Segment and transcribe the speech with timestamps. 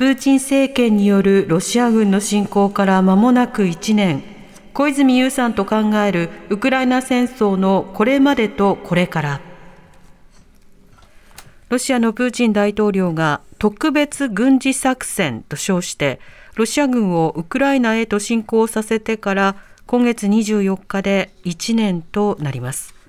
[0.00, 4.22] プーチン政権によるロシア軍の侵攻から間もなく1年
[4.72, 9.40] 小泉悠さんと考えるウクライナ戦争のこれまでとこれから
[11.68, 16.18] ロシアのプーチン大統領が特別軍事作戦と称して
[16.54, 19.56] ロシア軍をウクライナへと侵攻させてから
[19.86, 22.99] 今月24日で1年となります。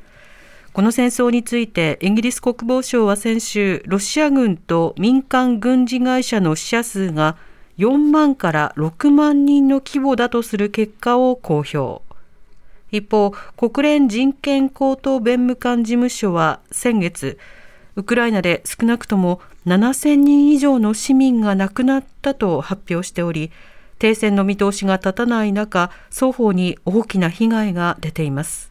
[0.74, 7.36] この戦争についてイギリス国防省は先週ロシア軍と民間軍事会社の死者数が
[7.78, 12.02] 4万から6万人の規模だとする結果を公表。
[12.90, 17.38] 一方国連人権高等弁務官事務所は先月
[17.98, 23.52] ウクライナで少なくとも7000人以上の市民が亡くなったと発表しており
[24.00, 28.71] 停戦の見通しが立たない中双方に大きな被害が出ています。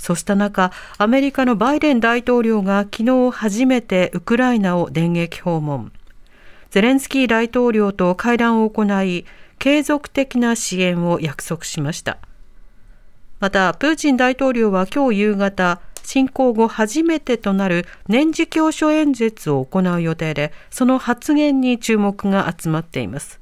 [0.00, 5.92] そうした中、アメリカのバイデン大統領が昨日初めてウクライナを電撃訪問。
[6.70, 9.26] ゼレンスキー大統領と会談を行い、
[9.58, 12.16] 継続的な支援を約束しました。
[13.40, 23.38] また、プーチン大統領は今日夕方、侵攻後初めてとなる年次教書演説を行う予定で、その発言に注目が集まっています。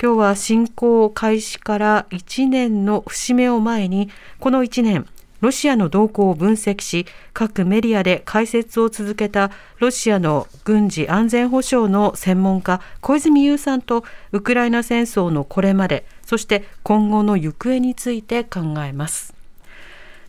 [0.00, 5.04] 今日は侵攻開始から1年の節目を前に、この1年、
[5.40, 19.34] ロシアの動向を分析し、各メディアで解説を続けたロシアの軍事安全保障の専門家、小泉悠さんとウクライナ戦争のこれまで、そして今後の行方について考えます。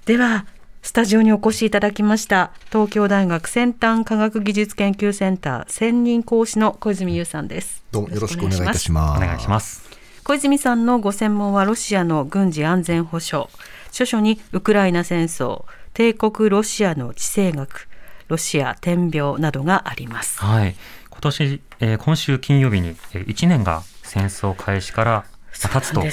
[0.06, 0.46] では、
[0.82, 7.84] スタジオにお越しいただきました、東京大学先端科学技術研究センター専任講師の小泉悠さんです。
[7.92, 9.20] どうもよろしくお願いいたしおます。
[9.20, 9.90] 願いします
[10.24, 13.50] 小泉さんのご専門はロシアの軍事安全保障
[14.00, 17.88] 著書にウクライナ戦争帝国ロシアの地政学
[18.30, 20.40] ロシア天病などがあります。
[20.40, 20.76] はい。
[21.10, 25.26] 今年、えー今週金曜日に、えー1年が戦争開始からま
[25.66, 26.04] あ経つと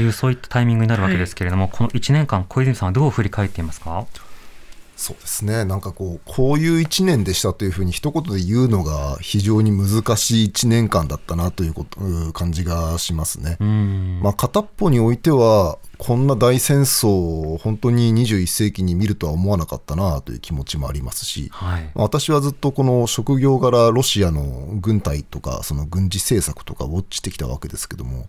[0.00, 4.06] いうそういったタイミングになるわけですけれども、この1年間小泉さんはどう振り返っていますか？
[4.96, 5.64] そうですね。
[5.64, 13.56] なんかこう、こういう一年でしたというふうに一言で言うのが非常に難しい一年間だったなということ、う感じがしますね。
[13.60, 24.42] うんまあ片っぽにおいては、こんな大戦争を本当に21世紀に見るとは思わなかったなという気持ちもありますし、はいまあ私はずっとこの職業柄ロシアの
[24.80, 28.26] 軍隊とかその軍事政策とかウォッチしてきたわけですけども、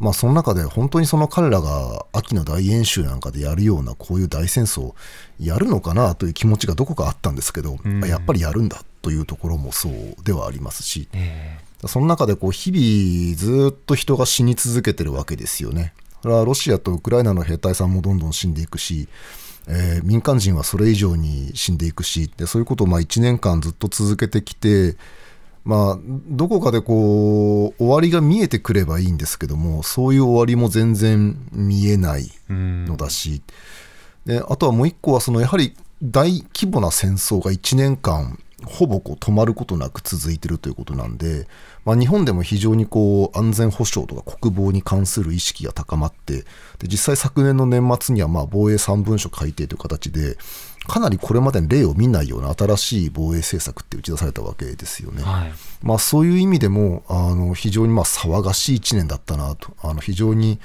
[0.00, 4.94] まあその中で本当にその彼らが秋の大演習なんかでやるようなこういう大戦争を
[5.38, 15.92] やるのかなという気持ちがどこかあったんですけど、うんやっぱりやるんだというところもそうではありますし、えその中でこう日々ずっと人が死に続けてるわけですよね。
[16.22, 19.06] それはロシアとウクライナの兵隊さんもどんどん死んでいくし、
[19.68, 24.96] えー民間人はそれ以上に死んでいくし、でそういうことをまあ1年間ずっと続けてきて、
[25.64, 25.98] まあ、
[26.28, 33.42] どこかでこう終わりが見えてくればいいんですけども、そういう終わりも全然見えないのだし、
[34.24, 41.46] であとはもう一個はそのやはり大規模な戦争が1年間ほぼこう止まることなく続いているということなんで、
[41.84, 46.46] まあ、日本でも非常にこう安全保障とか国防に関する意識が高まってで
[46.88, 50.36] 実際昨年の年末にはまあ防衛三文書改定という形で
[50.86, 55.22] かなりこれまでに例を見ないような新しい防衛政策って打ち出されたわけですよね。
[55.22, 55.52] はい
[55.82, 60.58] まあ、そういう意味でもあの非常にまあ騒がしい1年だったなとあの非常に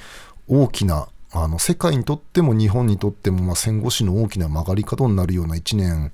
[0.48, 6.10] 大きなあの世界にとっても日本にとってもまあ戦後史の大きな曲がり角になるような1年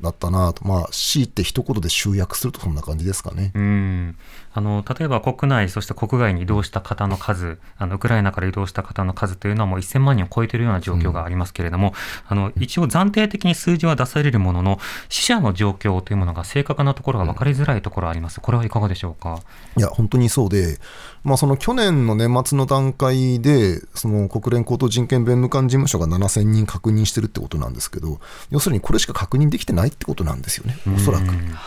[0.00, 3.52] だったなと、まあ、強いて一言で集約するとそんな感じですかね。
[3.54, 4.16] うん
[4.56, 11.92] あの例えば国内、そして国外に移動した方の数、あのウクライナから移動した方の数というのはもう1000万人を超えているような状況がありますけれども、
[12.28, 14.78] あの一応、暫定的に数字は出されるものの、
[15.08, 19.40] 死者の状況というものが正確なところが分かりづらいところあります、これはいかがでしょうか？
[19.76, 20.78] いや、本当にそうで、
[21.24, 31.24] まあ、その去年の年末の段階で、その国連高等人権弁務官事務所が7000人確認してるってことなんですけど、要するにこれしか確認できてないってことなんですよね、おそらく、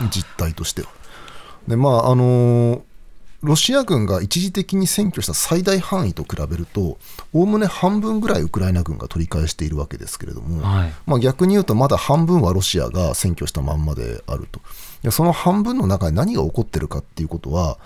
[0.10, 0.88] 実態としては。
[1.68, 2.84] で、まあ、あの
[3.44, 6.98] ロシア軍が一時的に占拠した最大範囲と比べると、
[7.34, 10.94] おおむね半分ぐらいウクライナ軍が取り返しているわけですけれども、はい。
[11.06, 14.62] まあ、逆に言うと、まだ半分はロシアが占拠したまんまであると、い
[15.04, 17.78] やその半分の中に何が起こってるかっていうことは、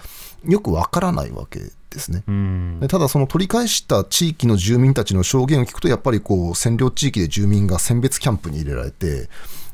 [0.46, 2.24] よくわからないわけですね。
[2.28, 2.80] うん。
[2.80, 9.30] でただ、その取り返した地域の住民たちの証言を聞くと、やっぱりこう占領地域で住民が選別キャンプに入れられて、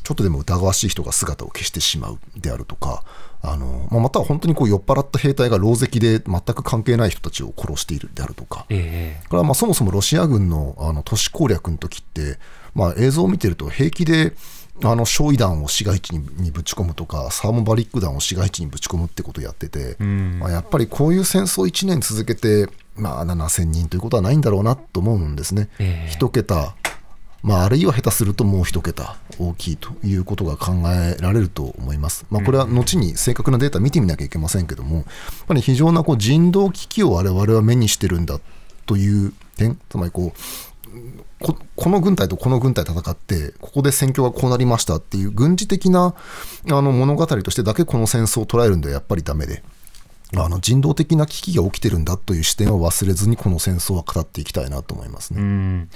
[0.08, 3.04] ちょっとでも疑わしい人が姿を消してしまうであるとか、
[3.42, 12.40] あのまあ、または本当にこう酔っ払った兵隊が狼藉で全く関係ない人たちを殺しているであるとか、ええこれはまあそもそもロシア軍のあの都市攻略の時って、
[12.74, 14.32] まあ、映像を見てると平気で
[14.82, 20.40] あの焼夷弾を市街地ににぶち込むとかサーモバリック弾を市街地にぶち込むってことをやってて、ん。
[20.40, 25.68] まあ、やっぱりこういう戦争1年続けて、まあ、7000人ということはないんだろうなと思うんですね。
[25.80, 26.10] ええ。
[26.10, 26.76] 一桁
[27.48, 32.26] まあ、あるいは下手するともう一桁大きいということが考えられると思います。
[32.30, 35.06] まあ、これは後に正確なデータ見てみなきゃいけませんけども、やっ
[35.48, 38.42] ぱり非常なこう人道危機を我々は目にしてるんだ
[38.86, 40.40] という点、つまりこう、
[41.40, 46.16] ここの軍隊とこの軍隊戦って、ここで戦況がこうなりましたっていう軍事的な
[46.70, 49.64] あの物語としてだけこの戦争を捉えるんではやっぱりダメで。
[50.36, 55.88] あの人道的な危機が起きてるんだという視点を忘れずにこの戦争は語っていきたいなと思いますね。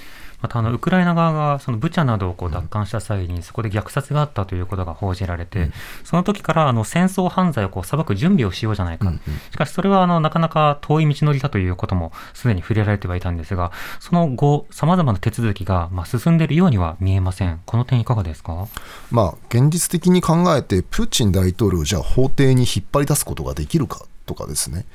[0.42, 5.70] うんまたあのウクライナ側がそのブチャなどをこう奪還した際にそこで虐殺があったということが報じられて、
[6.02, 9.12] その時からあの戦争犯罪をこう裁く準備をしようじゃないか、
[9.52, 17.60] しかしそれはあのなかなか遠い道のりだということもすでに触れられてはいたんですがその後さまざまな手続きがまあ進んでいるようには見えません。
[17.64, 18.66] この点いかがですか？
[19.12, 24.86] まあ、現実的に考えて、プーチン大統領をじゃあ法廷に引っ張り出すことができるかとかですね、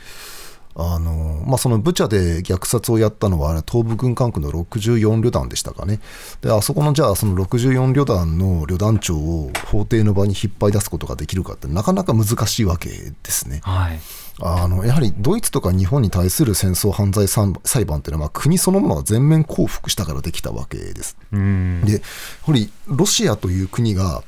[0.79, 5.99] あのまあ、そのブチャで虐殺をやったのは、東部軍管区の64旅団でしたかね、
[6.41, 13.61] であそこのじゃあ、その64旅団の旅団長を法廷の場に引っ張り出すことができるかって、なかなか難しいわけですね。
[13.63, 13.99] はい
[14.39, 21.17] あのやはりドイツとか日本に対する戦争犯罪裁判っていうのは、まあ国そのものが全面降伏したからできたわけです。
[21.31, 21.99] うんで、や
[22.43, 24.23] はりロシアという国が、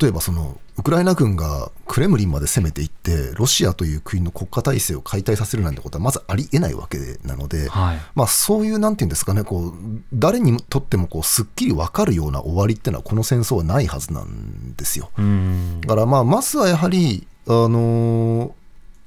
[0.00, 8.00] 例えばそのウクライナ軍がクレムリンまで攻めていって、ロシアという国の国家体制を解体させるなんてことはまずありえないわけなので、はい。
[8.14, 9.74] まあ、そういうなんていうんですかね、こう
[10.12, 15.10] 誰にとってもこうすっきり分かるような終わりっていうのは、この戦争はないはずなんですよ。
[15.18, 15.80] うん。
[15.80, 18.54] だからまあまずはやはり、あの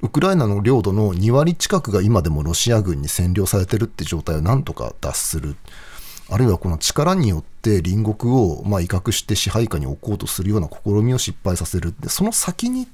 [0.01, 5.55] ウクライナの領土の2割近くが今でもロシア軍に占領されてるって状態をなんとか脱する、
[6.31, 12.87] あるいはこの力によって隣国をまあ威嚇して支配下に置こうとするような試みを失敗させる、でその先に、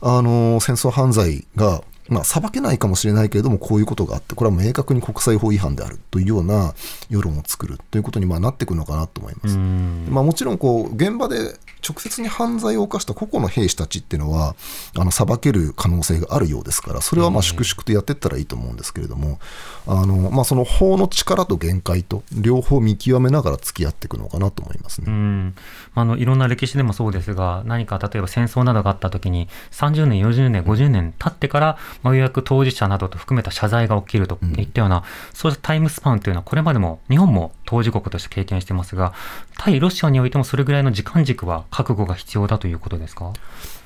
[0.00, 6.74] あの戦争犯罪が、まあ、裁けないかもしれないけれども、こういうことがあって、これは明確に国際法違反であるというような
[7.10, 9.56] 世論を作るということにまあなってくるのかなと思います。
[9.56, 14.56] うんまあ、もちろんこう現場で直接に犯罪を犯した個々の兵士たちっていうのは
[14.96, 19.38] あの裁ける可能性があるようですからそれはまあ粛々とやっていったらいいと思うんですけれども
[19.86, 25.06] あの、まあ、その法の力と限界と両方見極めながら付き合っていくのかなと思いますね。
[25.08, 25.54] うん
[25.94, 39.12] あのいろんな歴史でもそうですが何か例えば戦争などがあった時に30年40年50年経ってから、まあ、ようやく当事者などと含めた謝罪が起きるといったような、そうしたタイムスパンというのはこれまでも日本も当事国として経験してますが
[39.58, 43.32] 対ロシアにおいてもそれぐらいの時間軸は覚悟が必要だということですか？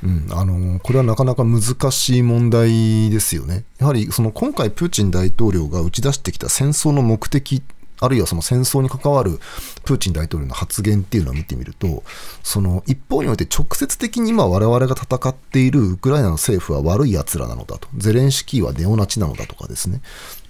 [0.05, 1.61] うん、あのこれはなかなか難
[1.91, 3.65] しい問題ですよね。
[3.79, 7.63] やはりその今回、プーチン大統領が打ち出してきた戦争の目的、
[8.01, 9.39] あるいはその戦争に関わる
[9.85, 12.03] プーチン大統領の発言っていうのを見てみると、
[12.43, 20.01] その一方において直接的に今、我々が戦っているウクライナの政府は悪い奴らなのだと、ゼレンスキーはネオナチなのだとかですね、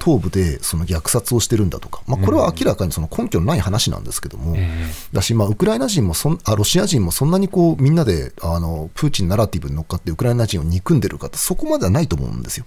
[0.02, 12.64] 東部でその虐殺をしてるんだとか、まあ、これは明らかにその根拠のない話なんですけども、えだし、まあ、ウクライナ人もそんあ、ロシア人もそんなにこうみんなであのプーチンナラティブに乗っかってウクライナ人を憎んでるかって、そこまではないと思うんですよ。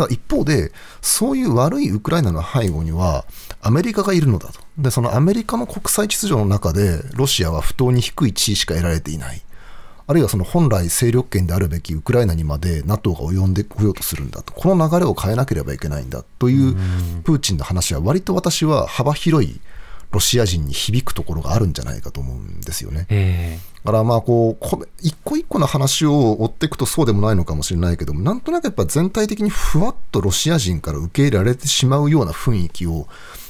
[0.00, 3.26] ただ一方で、そういう悪いウクライナの背後には、
[3.60, 4.60] アメリカがいるのだと。
[4.78, 9.42] で、そのアメリカの国際秩序の中で、ロシアは不当に低い地位しか得られていない。
[10.06, 16.74] あるいはその本来勢力圏であるべきウクライナにまで NATO が及んでこようとするんだと、この流れを変えなければいけないんだという
[17.22, 19.60] プーチンの話は、割と私は幅広い
[20.12, 23.06] ロシア人に響くところがあるんじゃないかと思うんですよね。
[23.10, 33.06] えだからまあこうこれ一個一個の話を追っていくとそうでもないのかもしれないけども、なんとなくやっぱ全体的にふわっとロシア人から受け入れられてしまうような雰囲気を、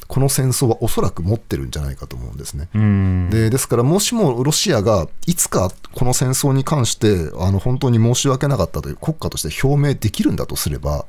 [0.07, 2.69] この戦争はおそらく持ってるんじゃないかと思うんですね。
[2.75, 11.05] うんでですから、もしもロシアがいつかこの戦争に関してあの本当に申し訳なかったという国家として表明できるんだとすれば、やっ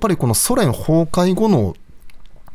[0.00, 1.74] ぱりこのソ連崩壊後の、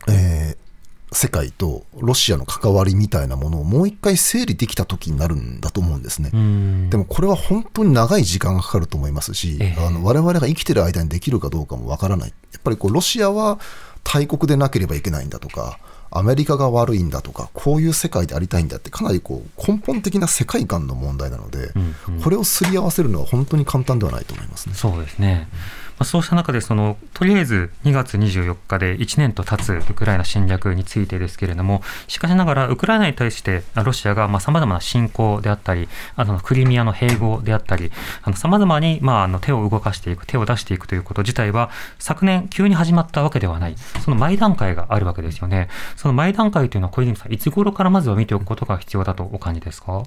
[0.07, 0.66] えー
[1.11, 6.31] 世界とロシアの関わりみたいなものをもう一回整理できた時になるんだと思うんですね。
[6.33, 12.29] うんでもこれは本当に長い時間がかかると思いますし、ええあの我々が生きてる間にできるかどうかもわからない。
[12.51, 13.59] やっぱりこうロシアは
[14.03, 15.79] 大国でなければいけないんだとか、
[16.11, 24.75] アメリカが悪いんだとか、こういう世界でありたいんだってかなりこう根本的な世界観の問題なので、うんうんこれをすり合わせるのは本当に簡単ではないと思いますね。
[24.75, 25.47] そうですね。
[25.51, 37.91] まあ、そうした中でその、とりあえず2月24日で1年と経つウクライナ侵略についてですけれども、しかしながら、ウクライナに対してロシアがさまざまな侵攻であったり、あのクリミアの併合であったり、
[38.35, 45.67] さまざまに、まあ、あの手を動かしていく、手を出していくということ自体は、昨年、急に始まったわけではない、その前段階があるわけですよね。
[45.95, 50.03] その前段階というのは、小泉さん、いつ頃からまずは見ておくことが必要だとお感じですか？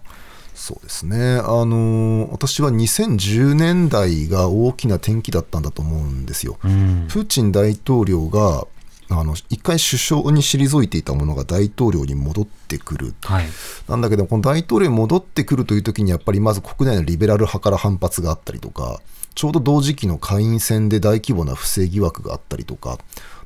[0.61, 6.59] そうですね、あの私は2010年代が大きな転機だったんだと思うんですよ。
[6.63, 8.67] うんプーチン大統領が
[9.09, 13.15] あの一回首相に退いていたものが大統領に戻ってくる。
[13.23, 13.47] はい。
[13.89, 19.01] なんだけど、この大統領に戻ってくるというときに、やっぱりまず国内のリベラル派から反発があったりとか、
[19.35, 22.99] ちょうど同時期の下院選で大規模な不正疑惑があったりとか、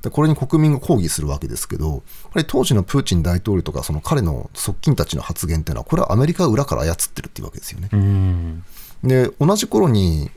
[0.04, 2.00] でこれに国民が抗議するわけですけど、やっ
[2.34, 7.88] ぱり当時のプーチン大統領とか、その彼の側近たちの発言っていうのは、これはアメリカが裏から操ってるっていうわけですよね。
[7.90, 8.64] うん。
[9.02, 10.30] で同じ頃に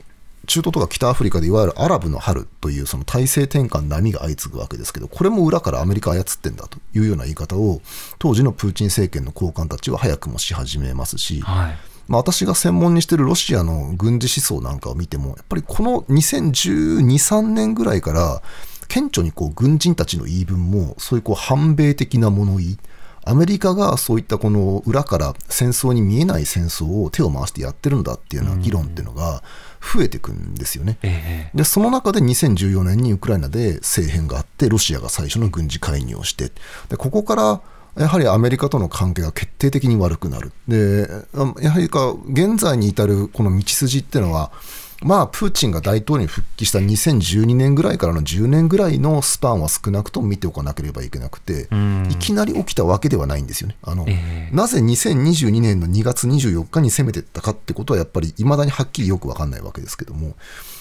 [0.46, 7.82] 中東とか北アフリカでいわゆるアラブの春というその体制転換の波が相次ぐわけですけどこれも裏からアメリカ操ってんだというような言い方を
[8.18, 11.76] 当時のプーチン政権の高官たちは早くもし始めますし、はい。
[12.08, 18.42] まあ、私が専門にしているロシアの軍事思想なんかを見てもやっぱりこの2012、3年ぐらいから
[18.88, 22.78] 顕著にこう軍人たちの言い分もそういうこう反米的な物言い。
[23.24, 29.42] アメリカがそういったこの裏から戦争に見えない戦争を手を回してやってるんだっていうような議論っていうのが
[29.82, 30.98] 増えていくんですよね。
[31.02, 36.52] ええでその中で2014年にウクライナで政変があってロシアが最初の軍事介入をして。
[36.88, 37.60] でここから
[37.98, 40.52] やはりアメリカとの関係が決定的に悪くなる。
[40.66, 44.52] であやはりか現在に至るこの道筋っていうのは
[45.02, 53.76] まあプーチンが大統領に復帰した2012年ぐらいからの10年ぐらいのスパンは少なくとも見ておかなければいけなくてんいきなり起きたわけではないんですよね。
[53.82, 60.34] あのええなぜ2022年の2月24日に攻めていったかってことはやっぱり未だにはっきりよく分かんないわけですけども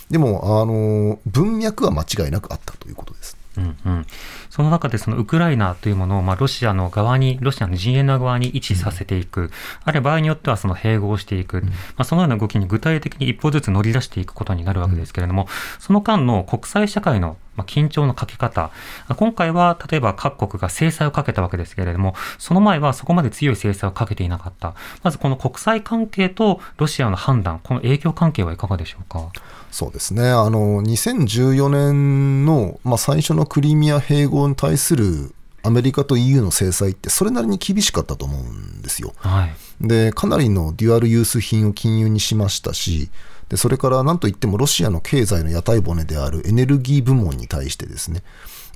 [0.09, 3.38] でもあの文脈は間違いなくあったということです。
[3.58, 4.06] うんうん、
[4.50, 9.50] その中でそのウクライナというものを、まあ、ロシアの側に、ロシアの陣営の側に位置させていく、
[9.84, 15.48] あるいは場合によってはその併合していく、まあ、そのような動きに具体的に一歩ずつ乗り出していくことになるわけですけれども、
[15.80, 18.70] その間の国際社会のまあ緊張のかけ方、
[19.16, 24.76] 今回は例えば各国が制裁をかけたわけですけれども、その前はそこまで強い制裁をかけていなかった。
[25.02, 29.32] まずこの国際関係とロシアの判断、この影響関係はいかがでしょうか？
[29.71, 35.33] そうですねあの2014年の、まあ、最初のクリミア併合に対する
[35.63, 39.13] アメリカと EU の制裁ってそれなりに厳しかったと思うんですよ。
[39.17, 39.55] はい。
[39.81, 43.09] でかなりのデュアルユース品を禁輸にしましたし
[43.50, 48.24] でそれから何といってもロシアの経済の屋台骨であるエネルギー部門に対してですね、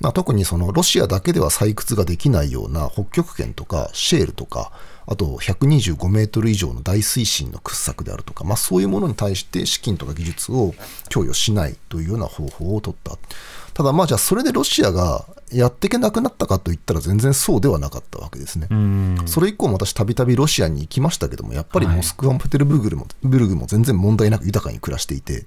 [0.00, 4.72] まあ、特にそのロシアだけでは採掘ができないような北極圏とかシェールとか
[5.06, 10.74] あと125メートル以上の大水深の掘削であるとか、まあ、そういうものに対して資金とか技術を
[11.08, 13.18] 供与しないというような方法を取った。
[13.74, 18.66] ただまあじゃあそれでロシアがやっていけなくなったかといったら全然そうではなかったわけですね。
[18.70, 19.16] うん。
[19.26, 25.44] それ以降も私たびたびロシアに行きましたけども、やっぱりはいモスクワもペテルブルグもブルグも全然問題なく豊かに暮らしていて、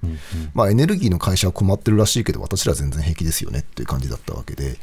[0.54, 4.78] まあエネルギーの会社は困ってるらしいけど、私らは全然平気ですよねっていう感じだったわけで、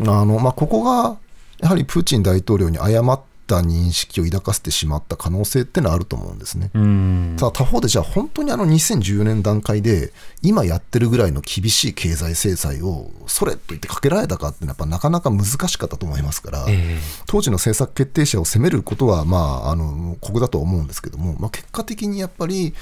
[0.00, 1.18] あの、まあここが、
[1.60, 6.70] やはりプーチン大統領に誤った認識を抱かせてしまった可能性ってのはあると思うんですね。
[6.74, 7.36] うん。
[7.38, 10.12] ただ他方でじゃあ本当にあの2014年段階で
[10.42, 22.74] 今やってるぐらいの厳しい経済制裁をそれと言ってかけられたかっていうのはやっぱなかなか難しかったと思いますから、ええ当時の政策決定者を責めることは、まあ、あのここだと思うんですけども、まあ、結果的にやっぱり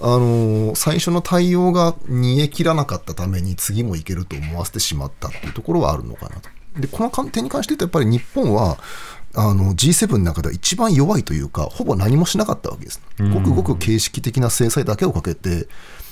[0.00, 6.48] あの最初の対応が煮え切らなかったために次もいけると思わせてしまったっていうところはあるのかなと。
[6.78, 8.78] でこの観点に関して言うとやっぱり日本は
[9.34, 13.00] あの G7 の中では一番弱いというかほぼ何もしなかったわけです。
[13.32, 15.66] ごくごく形式的な制裁だけをかけて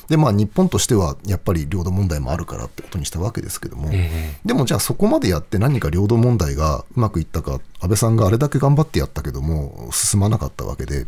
[0.08, 11.06] で、まあ、日本としてはやっぱり領土問題もあるからってことにしたわけですけども、えでもじゃあそこまでやって何か領土問題がうまくいったか、安倍さんがあれだけ頑張ってやったけども、進まなかったわけで、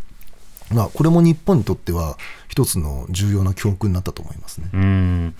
[0.73, 2.16] まあ、これも日本にとっては
[2.49, 5.35] 一つの重要な教訓になったと思いますね。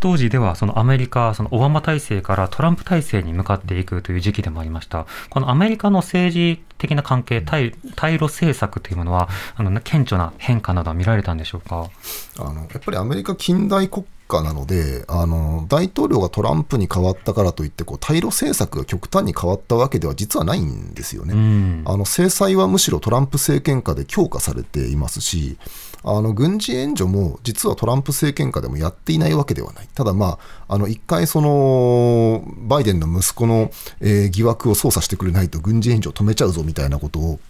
[0.00, 5.06] 当時ではそのアメリカ、そのオバマ体制からトランプ体制に向かっていくという時期でもありました。
[5.28, 11.90] このアメリカの政治的な関係、対対ロ政策というものは、あの顕著な変化などは見られたんでしょうか？
[12.38, 21.34] あのやっぱりアメリカ近代国家なのであの、大統領がトランプに変わったからといってこう、対ロ政策が極端に変わったわけでは実はないんですよね。
[21.34, 25.58] うんあの制裁はむしろトランプ政権下で強化されていますし、
[26.02, 30.38] あの軍事援助も実はトランプ政権下でもやっていないわけではない、ただ、ま
[30.68, 37.40] あ、あの一回その、バイデンの息子の、えー疑惑を捜査してくれないと軍事援助を止めちゃうぞみたいなことを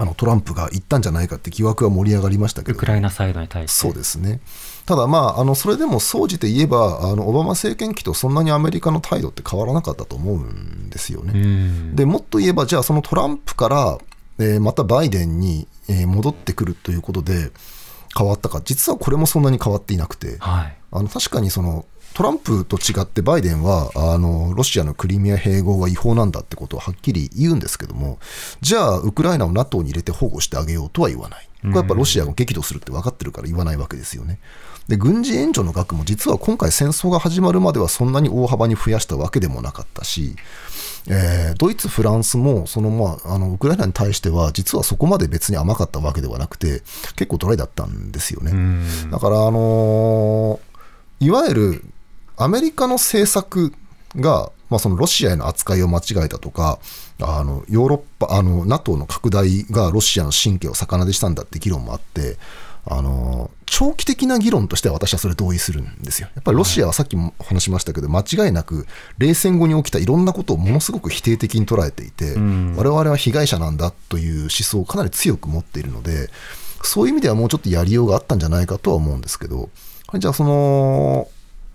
[0.00, 3.78] あのトランプが言ったんじゃないかって疑惑は盛り上がりましたけどウクライナサイドに対して。
[3.78, 4.40] そうですね。
[4.86, 11.32] ただ、まあ、あのそれでも総じて言えばあの、オバマ政権期とそんなにアメリカの態度って変わらなかったと思うんですよね。
[11.34, 13.98] うんでもっと言えば、じゃあ、そのトランプから、
[14.38, 17.50] えーまたバイデンに、えー戻ってくるということで
[18.16, 20.76] 変わったか、実はこれもそんなに変わっていなくて、はい。
[20.92, 28.18] あの確かにそのトランプと違って、バイデンはあのロシアのクリミア併合は違法なんだってことをはっきり言うんですけども、
[28.60, 31.48] じゃあ、ウクライナを NATO に入れて保護してあげようとは言わない。
[31.62, 34.40] これはやっぱロシアが激怒するって分かってるから言わないわけですよね。
[34.90, 40.34] で軍事援助の額も実は今回、戦争が始まるまではそんなに大幅に増やしたわけでもなかったし、
[41.08, 46.82] えードイツ、フランスもその、まあ、あのウクライナに対しては、実はそこまで別に甘かったわけではなくて、
[47.14, 48.50] 結構ドライだったんですよね。
[48.50, 50.70] うんだから、あのー
[51.20, 51.84] いわゆる
[52.38, 53.74] アメリカの政策
[54.16, 56.80] が、まあ、そのロシアへの扱いを間違えたとか、
[57.20, 62.38] あのヨーロッパ、あの NATO の拡大がロシアの神経を逆なでしたんだって議論もあって、
[62.92, 66.28] あの長期的な議論としては私はそれ同意するんですよ。
[66.34, 68.84] やっぱりロシアはさっきも話しましたけど、間違いなく
[69.18, 76.30] 冷戦後に起きたいろんなことをものすごく否定的に捉えていて、ん我々は被害者なんだという思想をかなり強く持っているので、
[76.82, 79.70] そういう意味ではもうちょっとやりようがあったんじゃないかとは思うんですけど、
[80.18, 81.28] じゃあその、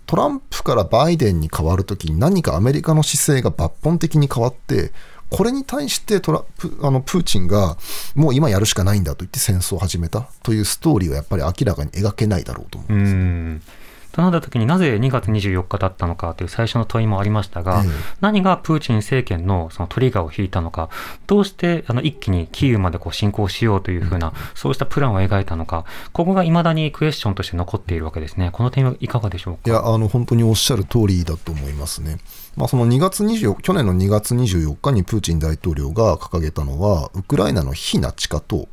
[0.04, 4.92] トランプからバイデンに変わるときに何かアメリカの姿勢が抜本的に変わって、
[5.36, 7.76] これに対してトラプあのプーチンが
[8.14, 13.85] もう今やるしかないんだと言って戦争を始めたというストーリーはやっぱり明らかに描けないだろうと思うんですね。
[14.22, 20.88] んとなった時になぜ2月24日だったのかという最初の問いもありましたが、ええ何がプーチン政権のそのトリガーを引いたのか、
[21.26, 28.50] どうしてあの一気にキーウまでこう侵攻しようというふうな、そうしたプランを描いたのか、ここがいまだにクエスチョンとして残っているわけですね。
[28.52, 29.60] この点はいかがでしょうか？
[29.66, 32.18] いや、あの、本当におっしゃる通りだと思いますね。
[32.56, 38.68] まあ、その2月24去年の2月24日にプーチン大統領が掲げたのは、ウクライナの非ナチ化と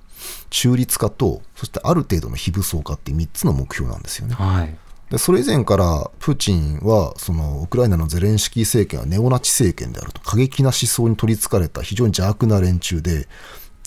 [0.49, 4.35] 中立化と、そしてある程度の非武装化って3つの目標なんですよね。
[4.35, 4.75] はい。
[5.09, 13.27] でそれ以前からプーチンはそのウクライナのゼレンスキー政権はネオナチ政権であると過激な思想に取りつかれた非常に邪悪な連中で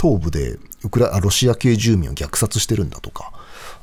[0.00, 3.32] 東部でウクラあロシア系住民を虐殺してるんだとか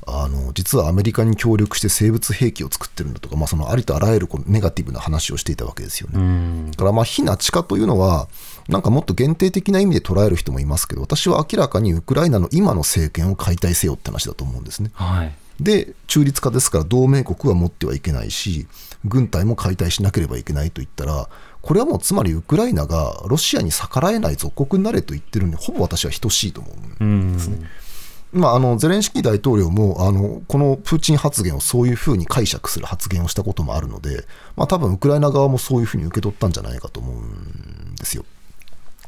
[0.07, 6.19] あの実はアメリカに協力して生物兵器を作ってるんだとか、まあ、そのありとあらゆるこのネガティブな話をしていたわけですよね。
[6.19, 6.71] うん。
[6.71, 8.27] だからまあ非ナチ化というのは、
[8.67, 14.91] なんかもっと限定的な意味で捉える人もいますけど、私は明らかにウクライナの今の政権を解体せよって話だと思うんですね。
[14.93, 15.33] はい。
[15.59, 18.67] で、中立化ですから同盟国は持ってはいけないし、
[19.05, 21.29] 軍隊も解体しなければいけないと言ったら、
[21.61, 26.75] これはもうつまりウクライナがロシアに逆らえない属国になれと言ってるんで、ほぼ私は等しいと思う。
[26.99, 27.37] うん。
[28.33, 38.25] まあ、あのゼレンスキー大統領もあのこのプーチン発言をそういうふうに解釈する発言をしたこともあるので、まあ多分ウクライナ側もそういうふうに受け取ったんじゃないかと思うんですよ。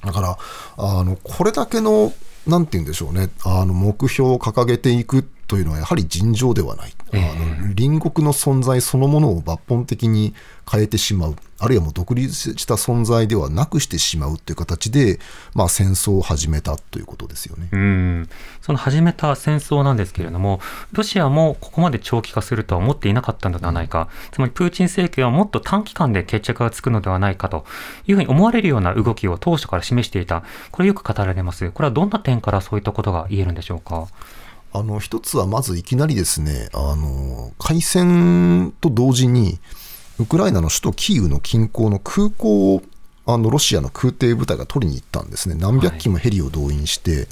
[0.04, 0.38] だから、
[0.78, 2.14] あのこれだけの、
[2.46, 10.34] なんて言うんでしょうね、あの目標を掲げていくというのは、やはり尋常ではない、あの隣国の存在そのものを抜本的に
[10.70, 15.20] 変えてしまう、あるいはもう独立した存在ではなくしてしまうという形で、
[15.54, 17.70] まあ、戦争を始めたということですよね。
[17.72, 18.30] うん、
[18.62, 20.60] その始めた戦争なんですけれども、
[20.92, 27.66] ロシアもここまで長期化するとは思っていなかったのではないか、つまりプーチン政権はもっと短期間で決着がつくのではないかと
[28.08, 31.70] いうふうに思われるような動きを当初から示していた、これよく語られます。
[31.70, 34.08] これはどんな点からそういったことが言えるんでしょうか？
[34.78, 39.58] あの一つはまずいきなりですね、あの開戦と同時に、
[40.20, 42.82] ウクライナの首都キーウの近郊の空港を
[43.26, 47.30] あのロシアの空挺部隊が取りに行ったんですね、何百機もヘリを動員して、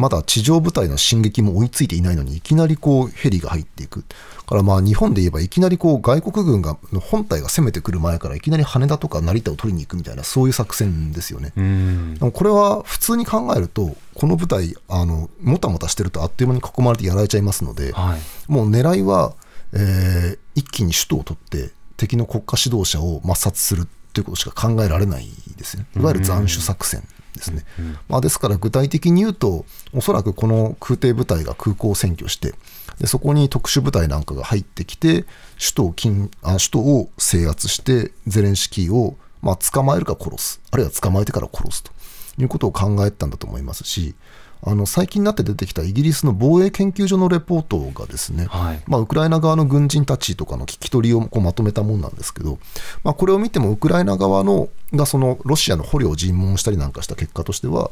[0.00, 4.06] まだ地上部隊の進撃も追いついていないのに、いきなりこうヘリが入っていく、だ
[4.46, 11.52] からまあ日本で言えば、いきなりこう外国軍が本体が攻めてくる前から、いきなり羽田とか成田を取りに行くみたいな、そういう作戦ですよね。
[11.54, 18.20] うんでもこれは普通に考えると、この部隊、あのもたもたしてるとあっという間に囲まれてやられちゃいますので、はい。
[18.50, 19.34] もう狙いは、
[19.74, 27.02] えー一気に首都を取って、敵の国家指導者を抹殺するということしか考えられないですね、いわゆる斬首作戦
[27.40, 27.64] ですね。
[28.08, 32.54] まあ、ですから、具体的に言うと、おそらくこの空挺部隊が空港を占拠して、
[32.98, 35.24] でそこに特殊部隊なんかが入ってきて、
[35.58, 41.90] 首都を金あ首都を制圧して、ゼレンスキーを、まあ、捕まえるか殺す、あるいは捕まえてから殺すと
[42.38, 44.14] いうことを考えてたんだと思いますし、
[44.62, 52.58] あの最近になって出てきたイギリスの防衛研究所のレポートがですね、はいまあ、ウクライナ側の軍人たちとかの聞き取りをこうまとめたものなんですけど、
[53.02, 57.90] まあ、これを見てもウクライナ側のがそのロシアの捕虜を尋問したりなんかした結果としては、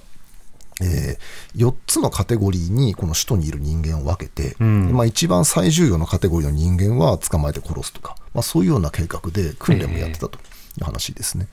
[0.80, 1.18] え
[1.56, 10.40] 4つのカテゴリーにこの首都にいる人間を分けて、んまあ、一番最重要のカテゴリーの人間は捕まえて殺すとか、まあ、そういうような計画で訓練もやってたとい
[10.80, 11.48] う話ですね。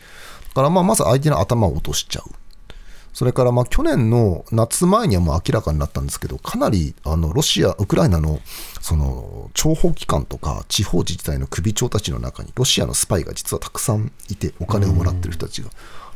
[0.49, 2.32] だからまあまず相手の頭を落としちゃう。
[3.15, 8.41] それからまあ去年の夏前にはもう明らかになったんですけど、かなりあのロシア、ウクライナの
[8.82, 15.69] その諜報機関とか地方自治体の首長たちの中に、ロシアのスパイが実はたくさんいて、お金をもらってる人たちが、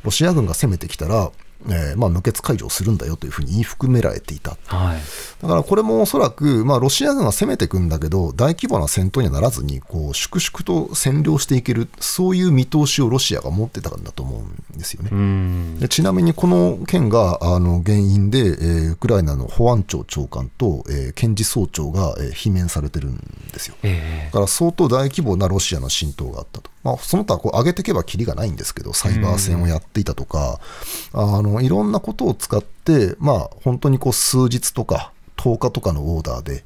[0.03, 1.31] ロシア軍が攻めてきたら、
[1.67, 4.57] えーまあ無血解除をするんだよというふうに言い含められていた。
[4.65, 4.99] はい。
[5.41, 14.41] だからこれもおそらく、まあ、ロシア軍は攻めていくんだけど、大規模な戦闘にはならずに、こう粛々と占領していける、そういう見通しをロシアが持ってたんだと思う
[14.75, 15.09] んですよね。
[15.11, 15.79] うん。
[15.79, 23.17] でちなみにこの件があの原因で、えーウクライナの保安庁長官と、えー検事総長が、えー罷免されてるん
[23.51, 23.75] ですよ。
[23.83, 26.69] えだから相当大規模なロシアの浸透があったと。
[26.83, 30.59] まあ、その他こう上げていけばきりがないんですけど、サイバー戦をやっていたとか、
[31.13, 36.63] あのいろんなことを使って、まあ、本当にこう数日とか10日とかのオーダーで、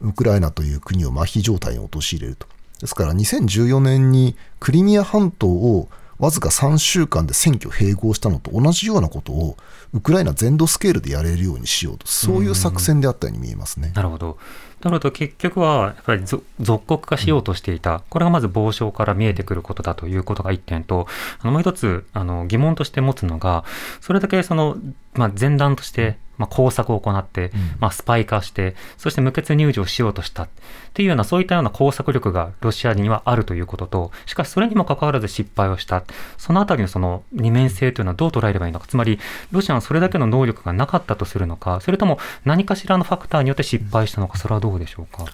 [0.00, 2.46] ウクライナという国を麻痺状態に陥れると。
[2.80, 9.56] ですから2014年にクリミア半島をわずか3週間で選挙併合したのと同じようなことを
[9.92, 13.92] ウクライナ全土スケールでやれるようにしようと、そういう作戦であったように見えますね。
[13.94, 14.38] なるほど。
[14.82, 21.06] なると結局はやっぱり属国化しようとしていた、これがまず傍聴から見えてくることだということが1点と、
[21.40, 23.64] あのもう一つあの疑問として持つのが、
[24.00, 24.76] それだけその、
[25.14, 30.48] まあ、前段として、まあ、工作を行って、まあ、スパイ化して、そして無血入場しようとしたっ
[30.92, 36.02] ていうような、そういったような工作力がロシアにはあるということと、しかしそれにもかかわらず失敗をした、
[36.38, 39.18] そのあたりのその二面性というのはどう捉えればいいのか、つまり
[39.52, 45.24] ロシアはそれだけの能力がなかったとするのか、それとも何かしらのファクターによって失敗したのか、それはどうでしょうか？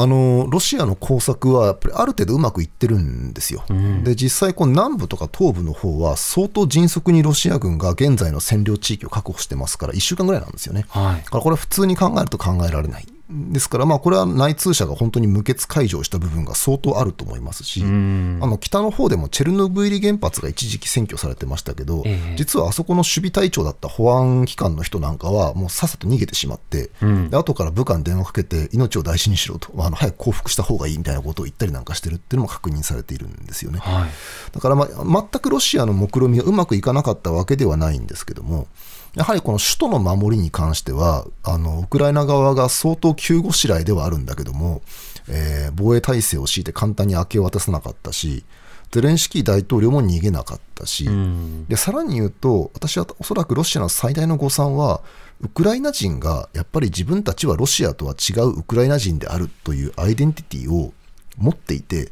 [0.00, 3.64] あのロシアの工作はやっぱりある程度うまくいってるんですよ。
[3.72, 10.86] んで実際、南部とか東部の方は相当迅速にロシア軍が現在の占領地域を確保してますから、1週間ぐらいなんですよね。
[10.88, 13.06] はいだからこれは普通に考えると考えられない。
[13.30, 18.38] ですから、まあ、これは内通者が本当に無血解除をした部分が相当あると思いますし、ん。
[18.42, 22.36] あの北の方でもチェルノブイリ原発が一時期占拠されてましたけど、ええ。
[22.36, 27.30] 実はあそこの守備隊長だった保安機関の人なんかは、もうさっさと逃げてしまって、うん。
[27.30, 33.78] で後から部下に電話かけて、命を大事にしろと、あの早く降伏した方がいいみたいなことを言ったりなんかしてるっていうのも確認されているんですよね。
[33.80, 34.10] はい。
[34.52, 34.88] だから、まあ、
[35.30, 38.68] 全くロシアの目論見みがうまくいかなかったわけではないんですけども、
[39.14, 44.82] やはりこの首都の守りに関しては、あのウクライナ側が相当急ごしらえではあるんだけども、
[45.28, 48.44] えー防衛体制を敷いて簡単に明け渡さなかったし、
[48.90, 51.66] ゼレンスキー大統領も逃げなかったし、うん。
[51.66, 55.02] でさらに言うと、私はおそらくロシアの最大の誤算は、
[55.40, 60.92] ウクライナ人がやっぱり自分たちはロシアとは違うウクライナ人であるというアイデンティティを
[61.36, 62.10] 持っていて、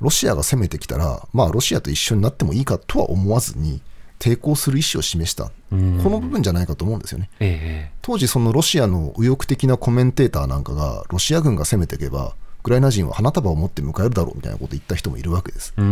[0.00, 3.80] ロシアが攻めてきたら、まあ、ロシアと一緒になってもいいかとは思わずに、
[4.24, 7.28] 抵抗する意思を示した、うんこの部分じゃないかと思うんですよね。
[7.40, 15.74] え当時、そのロシアの右翼的なコメンテーターなんかが、ロシア軍が攻めていけば、ウクライナ人は花束を持って迎えるだろうみたいなことを言った人もいるわけです。
[15.76, 15.82] だ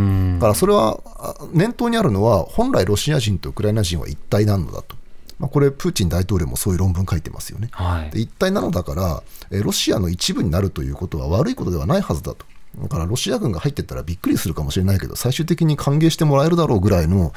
[0.40, 4.96] からそれはあ念頭にあるのは、本来ロシア人とウクライナ人は一体なのだと。
[5.38, 7.68] まあ、これ、プーチン大統領もそういう論文書いてますよね。
[7.72, 12.46] はいで一体なのだから、えーロシアの一部になるということは悪いことではないはずだと。
[12.80, 17.32] だからロシア軍が入っていったらびっくりするかもしれないけど、最終的に歓迎してもらえるだろうぐらいの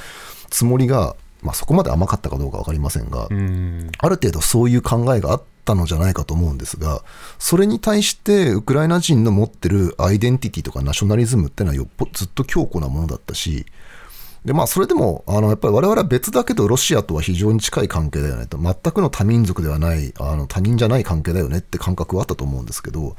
[0.56, 3.92] つもりが、まあ、そこまで甘かったかどうか分かりませんが、うん。
[3.98, 7.04] ある程度そういう考えがあったのじゃないかと思うんですが、
[7.40, 13.66] それに対してウクライナ人の持ってるアイデンティティとかナショナリズムっていうのはよっぽずっと強固なものだったし、
[14.46, 23.10] でまあ、それでもあのやっぱり我々は別だけどロシアとは非常に近い関係だよねと全くの多民族ではないあの他人じゃない関係だよねって感覚はあったと思うんですけどや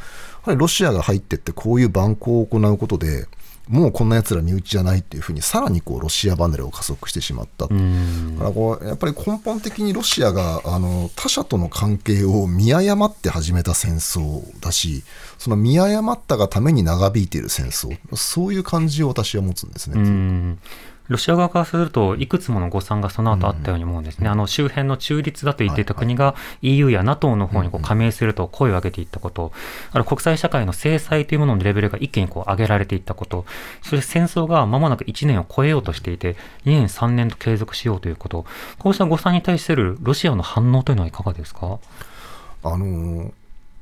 [0.45, 3.27] はりロシアが入ってってこういう蛮行を行うことで
[3.69, 7.67] もうこんな奴ら身内じゃないっていうふうにさらにこうロシア離れを加速してしまった。
[7.69, 15.03] うんだからこうやっぱり根本的にロシアがあの他者との関係を見誤って始めた戦争だし、
[15.39, 20.57] その見誤ったがために長引いている戦争、そういう感じを私は持つんですね。
[21.09, 24.29] うんロシア側からすると、いくつもの誤算がその後あったように思うんですね。
[24.29, 25.85] あの周辺の中立だと言ってい。
[25.85, 29.53] た国が EU や NATO の方にこう加盟すると声を上げていったこと、
[29.93, 33.45] ある国際社会の制裁というもののレベルが一気にこう上げられていったこと、
[33.83, 38.45] そして戦争が間もなく1年を超えようとしていて、2年、3年と継続しようということ、
[38.79, 41.79] こうした誤算に対するロシアの反応というのはいかがですか？
[42.65, 43.33] あの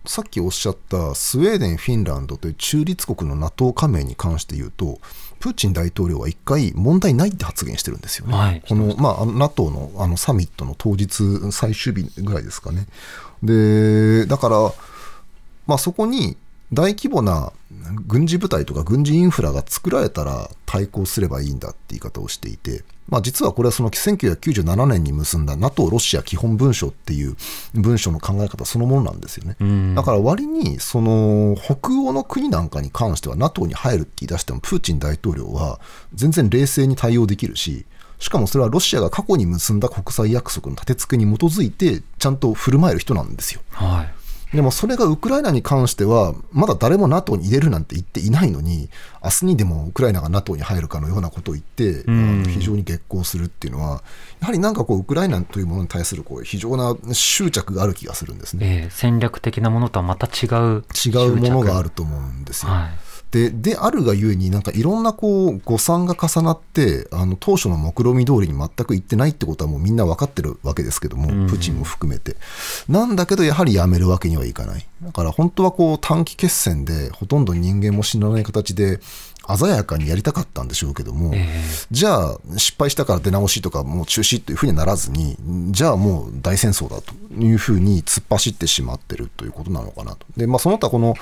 [0.07, 4.99] さっきおっしゃったスウェーデン、フィンランドという中立国の NATO 加盟に関して言うと、
[5.45, 8.63] プーチン大統領は一回、問題ないって発言してるんですよね、はい。
[8.67, 12.87] この、まあ、NATO のあのサミットの当日、最終日ぐらいですかね。
[13.43, 14.73] でだから、
[15.67, 16.39] まあ、そこに
[16.73, 17.53] 大規模な
[18.07, 27.37] 軍事部隊とか軍事インフラが作られたら対抗すればいいんだって言い方をしていて、まあ、実はこれはその1997年に結んだ NATO ロシア基本文書っていう
[27.75, 29.57] 文書の考え方そのものなんですよね。
[29.61, 35.81] うんだから割にその北欧の国なんかに関しては NATO に入るって言い出してもプーチン大統領は
[36.15, 37.85] 全然冷静に対応できるし
[38.19, 43.61] しかもそれはロシアが過去に結んだ国際約束の立て付けに基づいてちゃんと振る舞える人なんですよ。
[43.71, 44.24] はい
[44.55, 48.89] でもそれがウクライナに関しては、まだ誰も NATO に入れるなんて言っていないのに、
[49.23, 54.03] 明日にでもウクライナが NATO に入るかのようなことを言って、んあの非常に激高するっていうのは、
[54.41, 58.83] やはりなんかこう、ウクライナというものに対するこう非常な執着がある気がするんですね。
[58.85, 61.85] えー戦略的なものとはまた違う違うものがある。
[61.85, 62.73] ると思うんですよ。
[62.73, 72.37] はいでであるがゆえに、なんかいろんなこう誤算が重なって、あの当初の目論見通りに全くいってないってことはもうみんな分かってるわけですけども、うんプーチンも含めて。
[72.89, 74.87] なんだけど、やはりやめるわけにはいかない。
[75.03, 79.01] だから本当はこう短期決戦で、ほとんど人間も死なない形で、
[79.49, 81.47] 鮮やかにやりたかったんでしょうけども、え
[81.91, 85.37] じゃあ失敗したから出直しとかもう中止というふうにはならずに
[85.71, 90.27] じゃあもう大戦争だというふうに突っ走ってしまってるということなのかなと。
[90.37, 91.15] で、まあ、その他この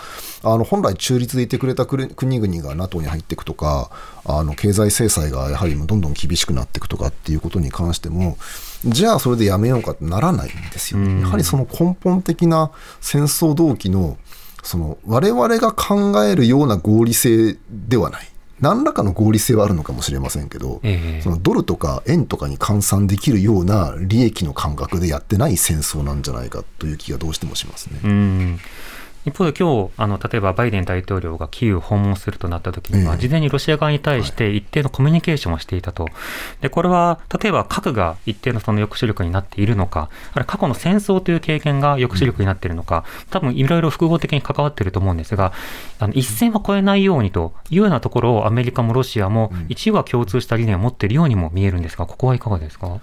[0.42, 3.90] あの本来中立でいてくれた国国々が NATO に入っていくとか
[4.24, 8.36] あの経済制裁がやはりどんどん厳しくなっていくとかっていうことに関しても
[8.84, 11.22] じゃあそれでやめようかってならないんですよね。
[11.22, 14.16] やはりその根本的な戦争動機の
[14.62, 18.28] その我々が考えるような合理性ではない。
[18.60, 28.58] 何らかの合理性はあるのかもしれませんけど、ええそのドルとか円とかに換算できるような利益の感覚でやってない戦争なんじゃないかという気がどうしてもしますね。
[29.26, 33.20] うん一方で今日あの例えばバイデン大統領がキーウを訪問するとなった時には、ええ。
[33.20, 36.08] 事前にロシア側に対して一定のコミュニケーションをしていたと、
[36.60, 45.52] でこれは例えば核が一定のその抑止力になっているのか、あるいは過去の戦争という経験が抑止力になっているのか、多分いろいろ複合的に関わっていると思うんですが、
[46.00, 52.98] あの一線は越えないようにというようなところをアメリカもロシアも一部は共通した理念を持っているようにも見えるんですが、ここはいかがですか？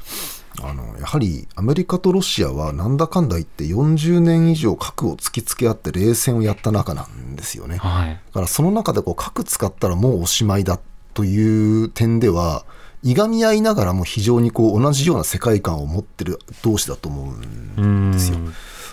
[0.62, 7.78] あのやはりアメリカとロシアはなんだかんだ言って40年以上核を突きつけ合って冷戦をやった仲なんですよね。
[7.78, 10.80] はいだからその中でこう核使ったらもうおしまいだ
[11.14, 12.66] という点では、
[13.04, 17.34] いがみ合いながらも非常にこう同じような世界観を持ってる同士だと思
[17.78, 18.38] うんですよ。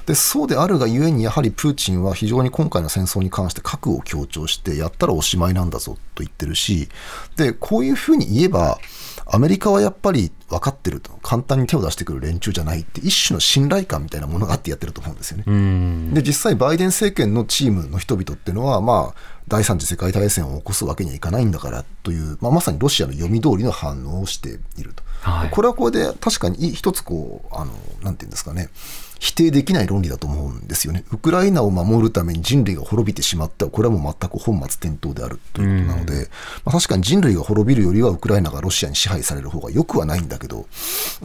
[0.07, 6.89] でそうであるがゆえに、やはりプーチンは非常に今回の戦争に関して核を強調して、やったらおしまいなんだぞと言ってるし、
[7.35, 8.79] でこういうふうに言えば、
[9.29, 15.45] アメリカはやっぱり分かってると、簡単に手を出してくる連中じゃないって、一種の信頼感みたいなものがあってやってると思うんですよね。
[15.47, 16.15] うん。
[16.15, 25.03] で実際、バイデン政権のチームの人々っていうのは、まあ、第三次世界大戦を起こすわけにはいかないんだからという、まあ、まさにロシアの読み通りの反応をしていると。
[25.23, 25.51] はい。
[25.51, 28.71] これはこれで確かに一つこう、あの、なんていうんですかね、
[29.19, 31.05] 否定できない論理だと思うんですよね。
[31.11, 36.29] ウクライナを守るために人類が滅びてしまった、これはもう全く本末転倒であるということなので、
[36.65, 40.67] まあ、確かに人類が滅びるよりはウクライナがロシアに支配される方が良くはないんだけど、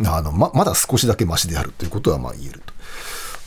[0.05, 2.73] あのままだ少しだけマシであるということはまあ言えると。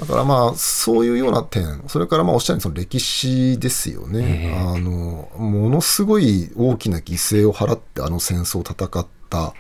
[0.01, 9.55] だからまあそういうような点、それからまあおっしゃるようにその歴史ですよね、ええあの、ものすごい大きな犠牲を払ってあの戦争を戦った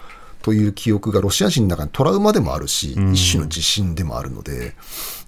[0.44, 3.14] という記憶がロシア人の中にトラウマでもあるし、ん。
[3.14, 4.74] 一種の自信でもあるので、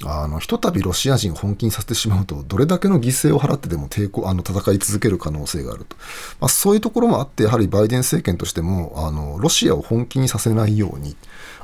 [0.05, 5.96] あのひとたびロシア人を本気にさせてしまうと、どれだけの犠牲を払ってでも抵抗あの戦い続ける可能性があると、
[6.38, 11.16] まあ、そういうところもあって、やはりバイデン政権としても、あのロシアを本気にさせないように、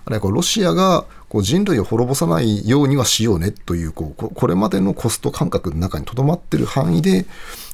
[0.07, 7.27] あるいはこうロシアがこう人類を滅ぼさないようにはしようねというこうここれまでのコスト感覚の中にとどまっている範囲で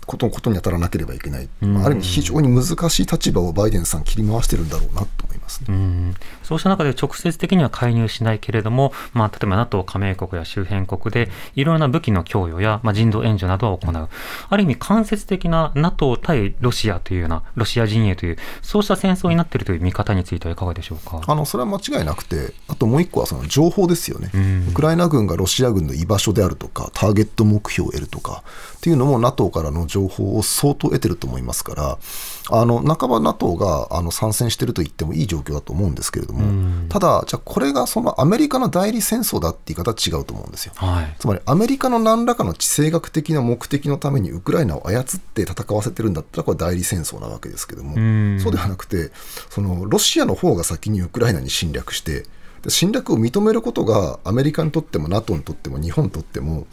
[0.07, 5.67] ことことに当たらなければいけない、まあある意味非常に難しい立場をバイデンさん切り回してるんだろうなと思いますね。
[5.69, 14.09] うんそうした中で直接的には介入しないけれども、まあ、例えば NATO 加盟国や周辺国でいろいろな武器の供与や、まあ、人道援助などを行う、
[14.49, 21.21] ある意味間接的な NATO 対ロシアというような、ロシア陣営という、そうした戦争になっているという見方についてはいかがでしょうか？
[21.27, 28.43] あのそれは間違いなくて、あともう一個はその情報ですよね、うんウクライナ軍がロシア軍の居場所であるとか、ターゲット目標を得るとか
[28.77, 31.99] っていうのも NATO からの情報を相当得てると思いますから、
[32.51, 40.73] あの半ば NATO があの参戦してると言ってもいい状況だと思うんですけれども、うんただ、じゃあこれがそのアメリカの代理戦争だって言い方は違うと思うんですよ。
[40.77, 41.15] はい。
[41.19, 49.11] つまりアメリカの何らかの地政学的な目的のためにウクライナを操って戦わせてるんだったらこれ代理戦争なわけですけども、うんそうではなくて
[49.51, 52.25] そのロシアの方が先にウクライナに侵略して
[52.63, 56.67] で侵略を認めることがアメリカにとっても NATO にとっても日本にとっても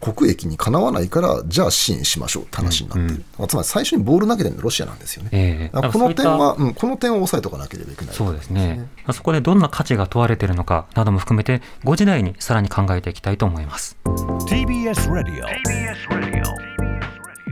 [0.00, 5.30] 国益にかなわないから、じゃあ支援しましょうって話になっている、つまり最初にボール投げてるのロシアなんですよね。
[5.32, 5.70] ええ。
[5.72, 8.88] だからこの点は、うん、この点を押さえておかなければいけないそうですね。
[9.12, 13.96] そこでどんな価値が問われているのかなども含めて、5時台にさらに考えていきたいと思います。
[14.04, 15.44] TBS Radio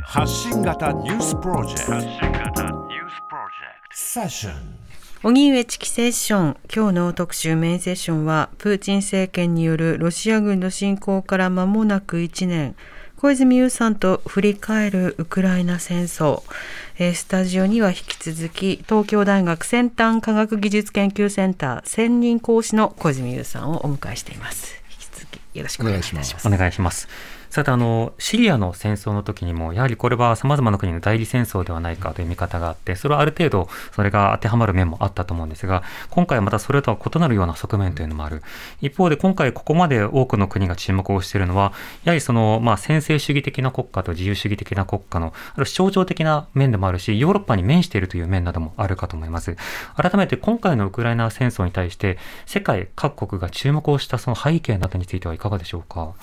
[0.02, 2.84] 発信型ニュースプロジェクト。
[3.90, 4.83] セッション
[5.24, 6.56] 荻上チキセッション。
[6.70, 12.76] 今日の特集メインセッションはプーチン政権によるロシア軍の侵攻から間もなく1年。
[13.16, 16.42] 小泉悠さんと振り返るウクライナ戦争、
[16.98, 24.74] スタジオには引き続き東京大学先端科学技術研究センター専任講師の小泉悠さんをお迎えしています。
[24.90, 26.46] 引き続きよろしくお願いします。
[26.46, 27.08] お願いします。
[27.54, 38.42] さてあのシリアの戦争の時にもやはりこれはさまざまな国の代理戦争ではないかという見方があってそれはある程度それが当てはまる面もあったと思うんですが今回はまたそれとは異なるような側面というのもある
[38.80, 49.56] 一方で今回ここまで多くの国が注目をしているのはやはりその、まあ、専制主義的な国家と自由主義的な国家のある象徴的な面でもあるしヨーロッパに面しているという面などもあるかと思います
[49.96, 56.14] 改めて今回のウクライナ戦争に対して世界各国が注目をしたその背景などについてはいかがでしょうか？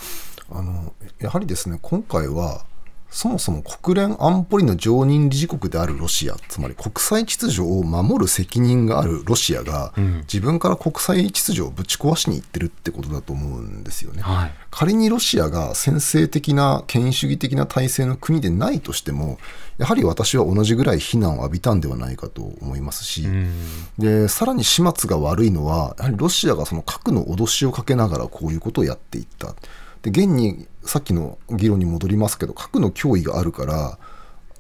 [0.53, 2.65] あのやはりですね今回は
[3.11, 10.17] そもそも国連安保理の常任理事国であるロシアつまり国際秩序を守る責任があるロシアが、うん。
[10.21, 14.21] 自分から国際秩序をぶち壊しに行ってるってことだと思うんですよね。
[14.21, 14.51] はい。
[14.69, 19.37] 仮にロシアが先制的な権威主義的な体制の国でないとしても
[19.77, 23.51] やはり私は同じぐらい非難を浴びたんではないかと思いますし、うん。
[23.99, 29.53] でさらに始末が悪いのはやはりロシアがその核の脅しをかけながらこういうことをやっていった
[30.01, 33.99] で現にさっきの議論に戻りますけど核の脅威があるから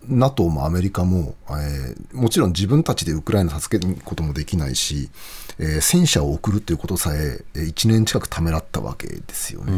[0.07, 5.09] NATO もアメリカも、えーもちろん自分たちでウクライナを助けることもできないし、
[5.59, 9.71] えー戦車を送るということさえ1年近くためらったわけですよね。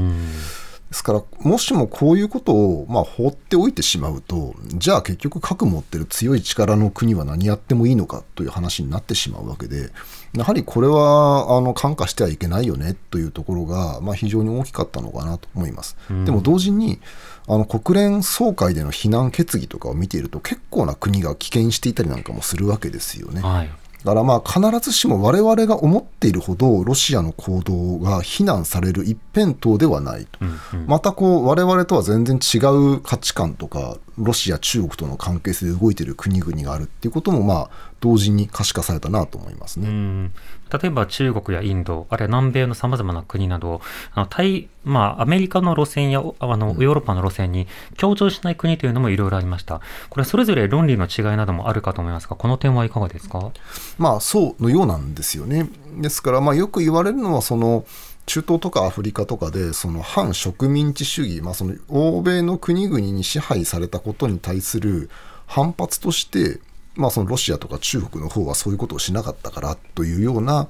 [0.93, 9.89] ですから、もしもこういうことを、まあ、放っておいてしまうと、じゃあ結局核持ってる強い力の国は何やってもいいのかという話になってしまうわけで、
[10.35, 15.95] やはりこれは、あの、感化してはいけないよねというところが、まあ、非常に大きかったのかなと思います。
[16.25, 16.99] でも同時に、
[17.47, 23.41] あの、国連総会での非難決議とかを見ていると、結構な国が棄権していたりなんかもするわけですよね。
[23.41, 23.69] はい
[24.03, 30.39] だからまあ必ずしも我々が思っているほどロシアの行動が非難される一辺倒ではないと、
[30.87, 37.69] またこう我々とは全然違う価値観とかロシア中国との関係性で動いている国々があるっていうこともまあ
[38.03, 39.87] 同時に可視化されたなと思いますね。
[39.87, 40.33] うん
[40.73, 43.79] 例えば中国やインド、あるいは南米のさまざまな国など、
[44.15, 49.81] あの対まあ、アメリカの路線やおあのヨーロッパの路線に協調しない国というのもいろいろありました。
[50.09, 53.51] これ、それぞれ論理の違いなどもあるかと思いますが、この点はいかがですか？
[53.99, 55.69] まあそうのようなんですよね。
[55.97, 57.85] ですからまあよく言われるのはその
[58.25, 65.11] 中東とかアフリカとかでその反植民地主義、まあ、その欧米の国々に支配されたことに対する
[65.45, 66.59] 反発として、
[66.95, 70.67] まあ、そのロシアとか中国の方はそういうことをしなかったからというような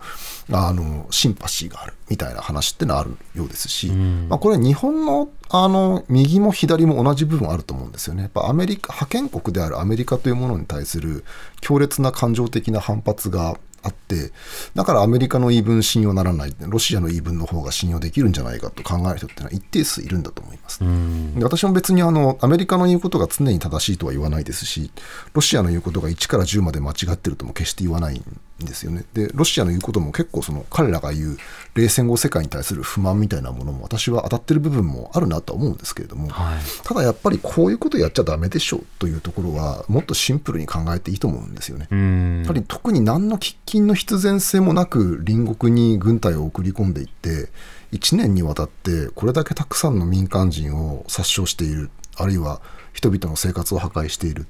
[0.52, 8.24] あのシンパシーがあるみたいな話ってのはあるようですし、まあ、これは日本のあの右も左も同じ部分あると思うんですよね。
[8.24, 11.24] やっぱアメリカ覇権国であるアメリカというものに対する
[11.62, 14.32] 強烈な感情的な反発があって、
[14.74, 20.80] だからアメリカの言い分信用ならない、ロシアの言い分の方が信用できるんじゃないかと考える人ってのは一定数いるんだと思います。
[20.80, 24.92] で私も別にあのアメリカの言うことが常に正しいとは言わないですし、
[25.34, 28.24] ロシアの言うことが1から10まで間違ってるとも決して言わないん
[28.66, 29.04] ですよね。
[29.14, 31.38] で、ロシアの言うことも結構その彼らが言う
[31.76, 41.88] 冷戦後世界に対する不満みたいなものも私は当たってる部分もあるなとは思うんですけれども、はいただやっぱりこういうことやっちゃダメでしょうというところはもっとシンプルに考えていいと思うんですよね。
[41.92, 47.50] うんやはり特に何の喫緊の必然性もなく隣国に軍隊を送り込んでいって
[47.94, 52.62] 1年にわたってこれだけたくさんの民間人を殺傷しているあるいは
[52.94, 54.46] 人々の生活を破壊している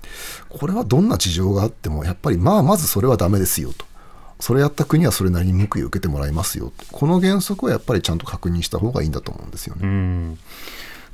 [0.50, 3.86] これはどんな事情があってもやっぱりまあまずそれはダメですよと
[4.44, 10.36] それやった国はそれなりに報いを受けてもらいますよこの原則はやっぱりちゃんと確認した方がいいんだと思うんですよね。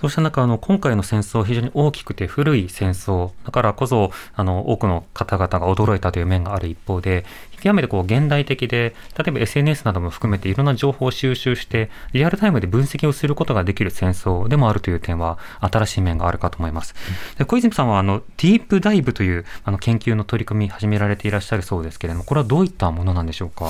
[0.01, 7.25] そうした中あの、今回の戦争非常に大きくて古い戦争、だからこそあの多くの方々が驚いたという面がある一方で、
[7.61, 16.95] 極めてこう現代的で、例えば SNS なども含めていろんな情報を収集して、リアルタイムで分析をすることができる戦争でもあるという点は、新しい面があるかと思います。
[17.37, 23.69] で小泉さんはあのディープダイブというあの研究の取り組み始められていらっしゃるそうですけれども、これはどういったものなんでしょうか？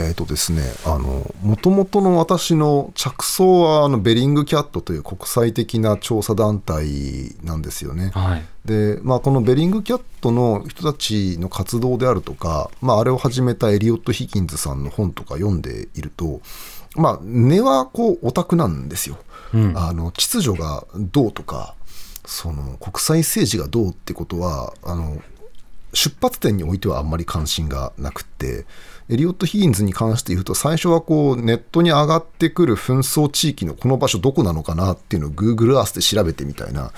[0.00, 8.10] えーとですね、あの、もともとの私の着想は、あの、ベリングキャットという国際的な調査団体なんですよね。
[8.14, 16.40] はい、で、まあ、このベリングキャットの人たちの活動であるとか、まあ、あれを始めたエリオット・ヒギンズさんの本とか読んでいると、
[16.96, 19.18] まあ、根はこう、オタクなんですよ。
[19.52, 21.74] うんあの、秩序がどうとか、
[22.24, 25.20] その、国際政治がどうってことは、あの、
[25.92, 28.66] 出発点においてはあんまり関心がなくって、
[29.10, 36.92] エリオット・ヒギンズに関して言うと、最初はこうネットに上がってくる紛争地域のこの場所どこなのかなっていうのを Google Earth で調べてみたいな、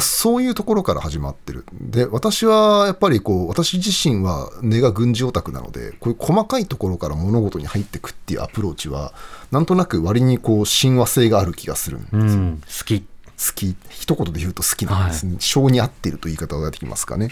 [0.00, 1.64] そういうところから始まってる。
[1.72, 9.14] で、私はやっぱりこう、私自身は根が軍事オタクなので、こういう細かいところから物事に入っていくっていうアプローチは、
[9.52, 12.20] なんとなく割にこう親和性がある気がするんですよ。
[12.20, 13.04] うん、好き。
[13.36, 17.30] 好き一言で言うと好きなんですね、性に合っているという言い方ができますかね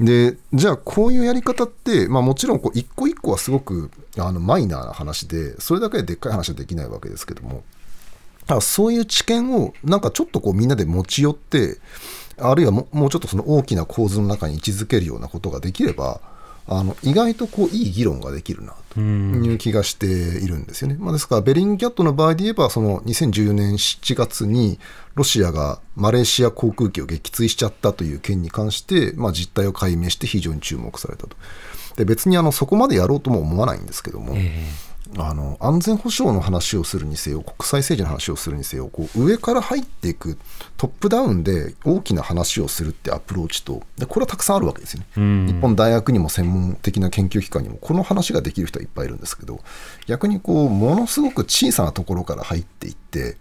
[0.00, 7.62] でじゃあこういうやり方って、まあ、もちろんこう一個一個はすごくあのマイナーな話でそれだけででっかい話はできないわけですけども。
[8.46, 11.78] だそういう知見をなんかちょっとこうみんなで持ち寄って
[12.38, 16.20] あるいはももうちょっとその大きな構図の中に位置づけるようなことができれば
[16.66, 20.96] あの意外とこういい議論ができるなという気がしているんですよね。
[20.98, 24.78] まあ、ですから、ベリンギャットの場合で言えば、その2014年7月に
[25.14, 31.36] ロシアがマレーシア航空機を撃墜しちゃったという件に関して、まあ、実態を解明して非常に注目されたと。
[31.96, 34.64] で別にあのそこまでやろうとも思わないんですけども、え
[35.16, 40.38] あの安全保障の話をするにせよ、国際政治の話をするにせよ、こう上から入っていく、
[40.76, 45.06] トップダウンで大きな話をするってアプローチと、でこれはたくさんあるわけですよね。
[45.16, 49.60] うん日本大学にも専門的な研究機関にも、この話ができる人はいっぱいいるんですけど、
[50.06, 53.36] 逆にこうものすごく小さなところから入っていって、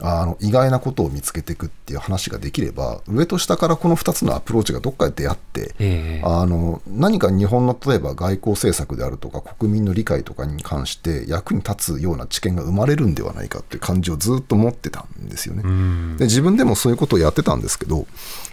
[0.00, 15.62] あの意外なことを見つけていくっていう話ができれば、上と下からこの2つのアプローチがどっかで出会って、ええあの何か日本の例えば外交政策であるとか国民の理解とかに関して役に立つような知見が生まれるんではないかっていう感じをずっと持ってたんですよね。
[15.64, 18.06] うんで自分でもそういうことをやってたんですけど、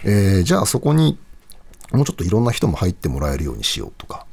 [0.04, 1.18] えーじゃあそこに
[1.92, 4.26] もうちょっといろんな人も入ってもらえるようにしようとか。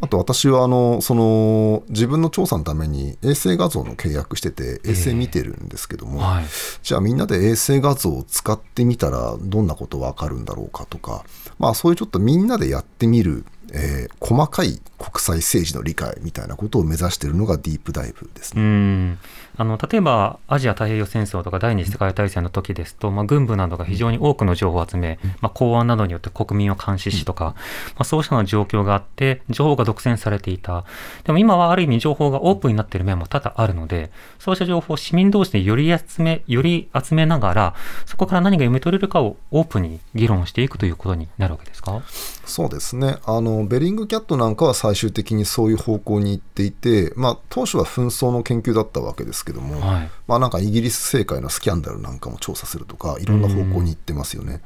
[0.00, 6.44] あと私はあのその自分の調査のために衛星画像の契約してて衛星見てるんですけども、はい。
[6.82, 11.24] じゃあみんなで衛星画像を使ってみたらどんなことわかるんだろうかとか、
[11.58, 19.18] まあそういうちょっとみんなでやってみる、えー細かい国際政治の理解みたいなことを目指しているのがディープダイブですうね。
[19.58, 27.54] んあの例えばアジア太平洋戦争とか第二次世界大戦の時ですと、まあ、軍部などが非常に多くの情報を集め、まあ、公安などによって国民を監視しとか、ま
[28.00, 30.84] あ、そうしたような状況があって情報が独占されていた。
[31.24, 42.02] でも今はある意味情報がオープンになっている面も多々あるのでそうした情報を市民同士でより集めより集めながらそこから何が読み取れるかをオープンに議論していくということになるわけですか？
[42.44, 43.18] そうですね。
[43.24, 50.10] あのベリングキャットなんかは最終的にそういう方向に行っていて、まあ、当初は紛争の研究だったわけですけども、はい。
[50.26, 54.60] まあ、なんかイギリス政界のスキャンダルなんかも調査するとかいろんな方向に行ってますよね。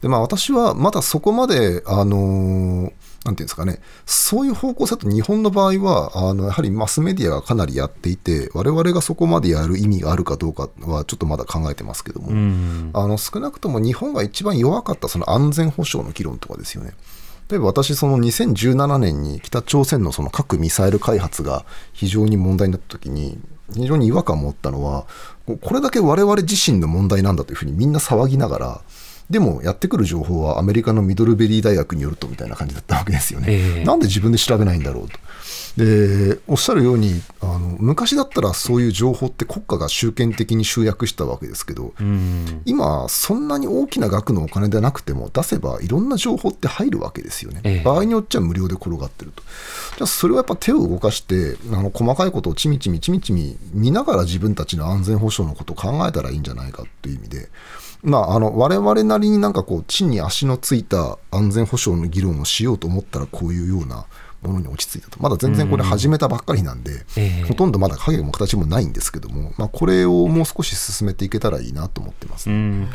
[0.00, 2.92] でまあ、私はまだそこまで、あのー
[3.24, 12.90] なんていうんですかね、そういう方向性と日本の場合はあのやはりマスメディアがかなりやっていて我々がそこまでやる意味があるかどうかはちょっとまだ考えてますけども、うん。
[12.94, 16.92] あの少なくとも日本が一番弱かったその安全保障の議論とかですよね。
[17.50, 23.38] 例えば私、その2017年に北朝鮮のその核ミサイル開発が非常に問題になった時に、
[23.74, 25.06] 非常に違和感を持ったのは、
[25.60, 28.80] これだけ我々自身の問題なんだというふうにみんな騒ぎながら、
[29.30, 33.46] でもやってくる情報はアメリカのミドルベリー大学によるとみたいな感じだったわけですよね。
[33.48, 35.18] ええなんで自分で調べないんだろうと。
[35.76, 42.62] でおっしゃるようにあの昔だったらそういう情報って国家が集権的に集約したわけですけど、うん。
[42.64, 47.82] 今、そんなに大きな額のお金でなくても出せばいろんな情報って入るわけですよね、ええ。
[47.84, 57.48] 場合によっちゃ無料で転がってると、じゃあそれはやっぱ手を動かして、あの細かいことをちみちみちみちみ見ながら自分たちの安全保障のことを考えたらいいんじゃないかという意味で、
[58.02, 64.06] まあ、あの我々なりになんかこう、地に足のついた安全保障の議論をしようと思ったら、こういうような
[64.42, 67.44] ものに落ち着いたと、まだ全然これ始めたばっかりなんで、ええ。
[67.44, 72.50] ほとんどまだ影も形もないんですけども、まあ、これをもう少し進めていけたらいいなと思ってます。
[72.50, 72.88] うん、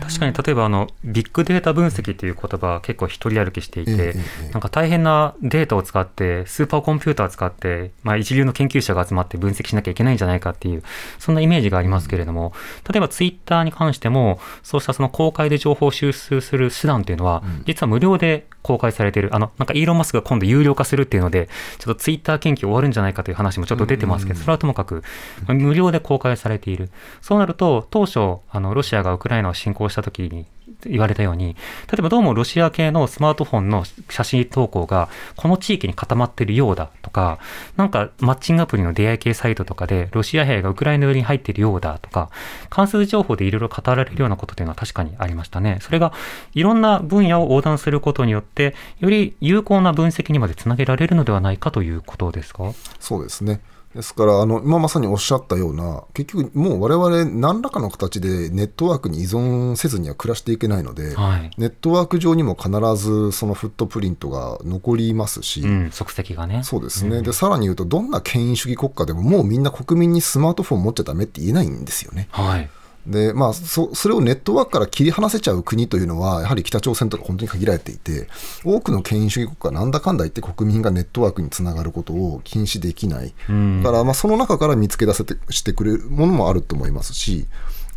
[0.00, 4.14] 確かに例えばあのビッグデータ分析という言葉は結構一人歩きしていて、えええ
[4.48, 10.82] えなんか大変なデータを使ってスーパーコンピューターを使って、まあ、一流の研究者が集まって分析しなきゃいけないんじゃないかっていう
[11.18, 12.52] そんなイメージがありますけれども、
[12.90, 21.48] 例えばツイッターに関してもそうしたその公開で情報を収集する手段というのは、実は無料で公開されているあのなんかイーロン・マスクが今度有料化するっていうので
[21.78, 25.04] ちょっとツイッター研究終わるんじゃないかという話もちょっと出てますけど、それはともかく
[25.46, 26.90] まあ無料で公開されている。
[27.22, 30.46] そうなると当初あのロシアがウクライナを侵攻した時に
[30.84, 31.56] 言われたように
[31.90, 37.38] 例えばどうもロシア系のスマートフォンの写真投稿がこの地域に固まってるようだとか、
[37.76, 42.30] なんかマッチングアプリの出会い系サイトとかで、ロシア兵がウクライナ寄りに入っているようだとか、
[42.70, 45.78] 関数情報でいろいろ語られるようなことというのは確かにありましたね。
[45.80, 46.12] それが
[46.54, 52.72] いろんな分野を横断することによって、より有効な分析にまでつなげられるのではないかということですか？
[53.00, 53.60] そうですね。
[53.96, 66.62] ですからあの今まさにおっしゃったような結局もう我々何らかの形でネットワークに依存せずには暮らしていけないので、はい、ネットワーク上にも必ずそのフットプリントが残りますし、うん、足跡がね。
[66.62, 72.28] そうですね、うん、でさらに言うとどんな権威主義国家でももうみんな国民にスマートフォン持っちゃだめって言えないんですよね。
[72.30, 72.68] はい
[73.06, 78.28] でまあそ、それをネットワークから切り離せちゃう国というのは、やはり北朝鮮とか本当に限られていて、
[78.64, 87.46] 多くの権威主義国家なんだかんだ言って国民がネットワークにつながることを禁止できない、うん、だからまあその中から見つけ出せてしてくれるものもあると思いますし、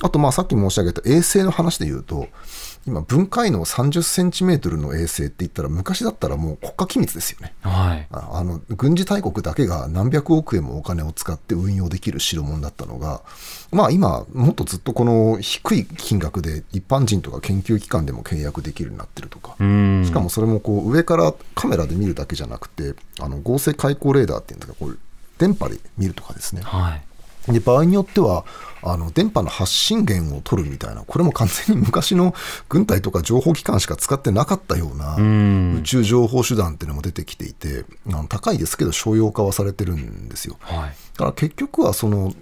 [0.01, 2.27] あとまあさっき申し上げた衛星の話でいうと、
[2.89, 7.53] 今、分解能30センチメートルの衛星って言ったら、昔だったらもう国家機密ですよね。
[7.61, 13.21] はい、あの軍事大国だけが何百億円もお金を使って運用できる代物だったのが、
[13.71, 24.97] まあ、今、もっとずっとこの低い金額で一般人とか研究機関でも契約できるようになってるとか、しかもそれもこう上からカメラで見るだけじゃなくて、あの合成開口レーダーっていうんですか、こう
[25.37, 26.61] 電波で見るとかですね。
[26.63, 27.01] はい
[27.53, 28.45] で場合によっては
[28.81, 32.33] あの電波の発信源を取るみたいなこれも完全に昔の
[32.67, 35.15] 軍隊とか情報機関しか使ってなかったような
[35.79, 42.33] 宇宙情報手段っていうのも出てきていてあの高いですけど商用化はされてるんですよ、はい、だから結局はその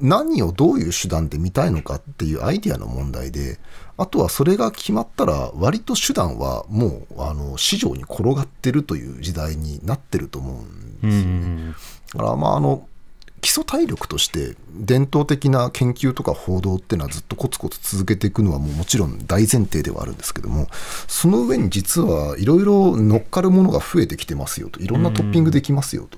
[0.00, 3.58] 何をどういう手段で見たいのかっていうアイディアの問題で
[3.96, 11.74] あとはそれが決まったら割と手段はもうあの市場に転がってるという時代になってると思うんですよね。
[12.14, 12.88] だからまああの
[13.44, 20.66] 基礎体力として伝統的な研究とか報道っていうのはずっとコツコツ続けていくのはもうもちろん大前提ではあるんですけども
[21.08, 24.80] その上に実はいろいろ乗っかるものが増えてきてますよと。
[24.80, 26.08] いろんなトッピングできますよ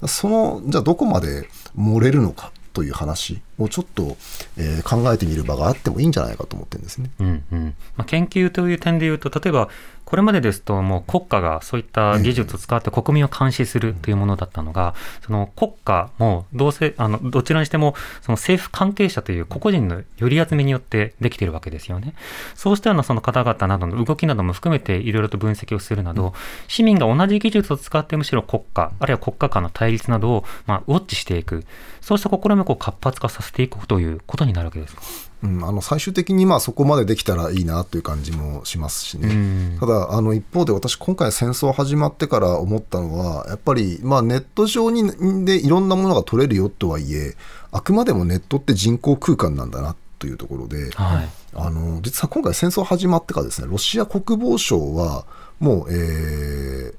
[0.00, 0.08] と。
[0.08, 4.16] そのじゃあどこまで盛れるのかという話をちょっと、
[4.56, 7.10] えー、考えてみる場があってもいいんじゃないかと思ってるんですね。
[7.18, 7.74] うんうん。
[7.96, 9.68] まあ、研究という点でいうと例えば
[10.10, 22.14] これまでですと、もう国家がそういった技術を使って国民を監視するというものだったのが、その国家もどうせ、あの、どちらにしても、その政府関係者という個々人の寄り集めによってできているわけですよね。
[22.56, 26.34] そうしたようなその方々などの動きなども含めていろいろと分析をするなど、
[26.66, 31.64] 市民が同じ技術を使ってむしろ国家、あるいは国家間の対立などを、まあ、ウォッチしていく、
[32.00, 35.29] そうした試みを活発化させていくということになるわけですか？
[35.42, 47.36] うん、あの最終的にまあそこまでできたらいいなという感じもしますしね、ただあの一方で私今回戦争始まってから思ったのはやっぱりまあネット上にでいろんなものが取れるよとはいえ
[47.72, 55.24] あくまでもネットって人工空間なんだなというところで、はい、あの実は今回戦争始まってからですねロシア国防省は
[55.58, 56.94] もう、えー、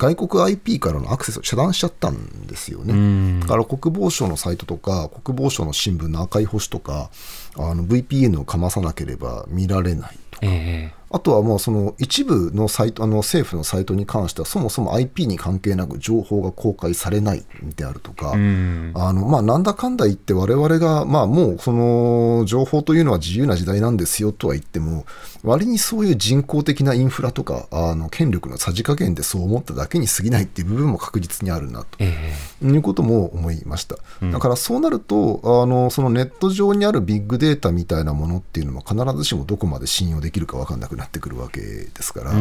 [0.00, 3.40] 外国 IP からのアクセスを遮断しちゃったんですよね。
[3.40, 7.10] だから国防省のサイトとか、国防省の新聞の赤い星とか、
[7.58, 17.44] あの VPN をかまさなければ見られないとか、えー、あとはもうその一部のサイトあの政府のサイトに関してはそもそも IP に関係なく情報が公開されない
[17.76, 25.04] であるとか、あのまあ、なんだかんだ言って我々が、まあ、もうその情報というのは自由な時代なんですよとは言っても
[25.42, 33.96] 割にそういう人工的なインフラとかあの権力のさじ加減でそう思っただけに過ぎないっていう部分も確実にあるなと、えー、いうことも思いました、
[34.30, 42.32] だからそうなるとあのそのネット上にあるビッグデータみたいなものっていうのも必ずしもどこまで信用できるか分かんなくなってくるわけですから、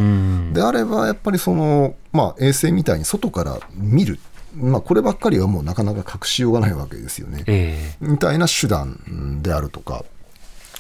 [0.54, 4.20] であればやっぱりその、まあ、衛星みたいに外から見る。
[4.56, 7.44] まあ、こればっかりはもうなかなか隠しようがないわけですよね。
[7.46, 10.04] えー、みたいな手段であるとか、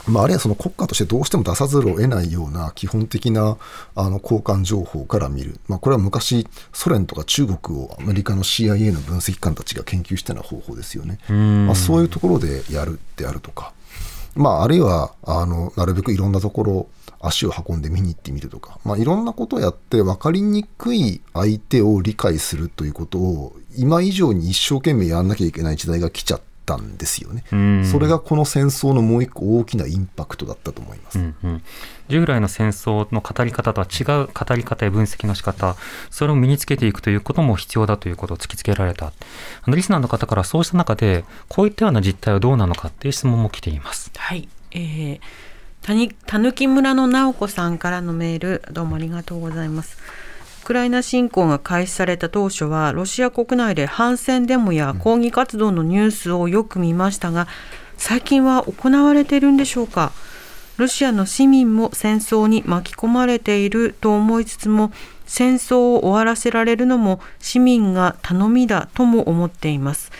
[0.07, 3.57] まあ、あるいはその国家としてどうしても出さざるを得ないような基本的な
[3.95, 11.19] あの交換情報から見る、まあ、これは昔、ソ連とか中国をアメリカの CIA の分析官たちが研究したような方法ですよね。
[11.29, 13.73] まあ、そういうところでやるであるとか、
[14.35, 16.87] まあ、あるいはあのなるべくいろんなところ
[17.21, 27.43] 足を運んで見に行ってみるとか、まあ、いろんなことをやって分かりにくい相手を理解するということを今以上に一生懸命やらなきゃいけない時代が来ちゃったんですよね。
[27.83, 31.19] それがこの戦争のもう一個大きなインパクトだったと思います。
[31.19, 31.63] うんうん、
[32.07, 35.75] 従来の戦争の語り方とは違う語り方や分析の仕方
[36.09, 39.11] それを身につけていくということも必要だということを突きつけられたあ
[39.67, 44.11] のリスナーの方からそうした中でこういったような実態はどうなのかっていう質問も来ています。
[44.15, 45.19] はい、えー
[45.81, 49.97] たぬき村の直子さんからのメールどうもありがとうございます。
[50.61, 57.47] ウクライナ侵攻が開始された当初はロシア国内で反戦デモや抗議活動のニュースをよく見ましたが
[57.97, 60.11] 最近は行われているんでしょうか？
[60.77, 64.91] ロシアの市民も戦争に巻き込まれていると思いつつも
[65.25, 70.11] 戦争を終わらせられるのも市民が頼みだとも思っています。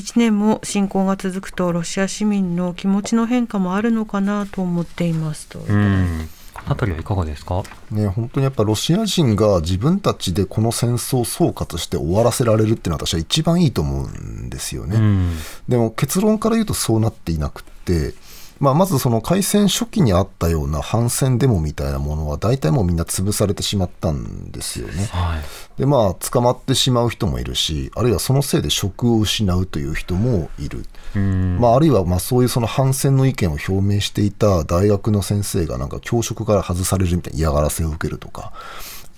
[0.00, 5.60] 1年も侵攻が続くとロシア市民の気持ちの変化もあるのかなと思っていますと。
[5.60, 14.96] うんこの辺りはいかがですか、ね、本当にやっぱロシア人が自分たちでこの戦争を総括して終わらせられるっていうのは私は一番いいと思うんですよね。
[14.96, 15.32] うん
[15.68, 18.14] でも結論から言うとそうなっていなくって、
[18.60, 25.08] まあ、まずその開戦初期にあったような反戦デモみたいなものは大体もうみんな潰されてしまったんですよね。
[25.10, 30.84] はいでまあ捕まってしまう人もいるしあるいはそのせいで職を失うという人もいる。
[31.16, 38.52] うんまあ、あるいはまあそういうその反戦の意見を表明していた大学の先生がなんか教職から外されるみたいな嫌がらせを受けるとか、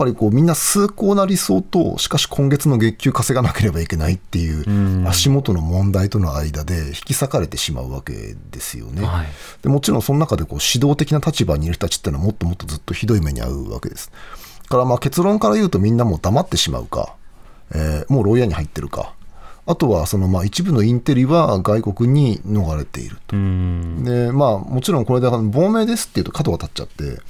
[0.02, 9.04] ぱりこうみんな崇高な理想と、しかし今月の月給稼がなければいけないっていう足元の問題との間で引き裂かれてしまうわけですよね。
[9.04, 9.26] はい
[9.62, 14.10] でもちろんその中でこう指導的な立場にいる人たちっていうのはもっともっとずっとひどい目に遭うわけです。
[14.64, 17.14] だからまあ結論から言うとみんなもう黙ってしまうか、
[17.74, 19.14] えーもう牢屋に入ってるか、
[19.66, 23.36] あとはそのまあ一部のインテリは外国に逃れていると。
[23.36, 27.22] うんでまあもちろんこれで亡命ですっていうと角が立っちゃって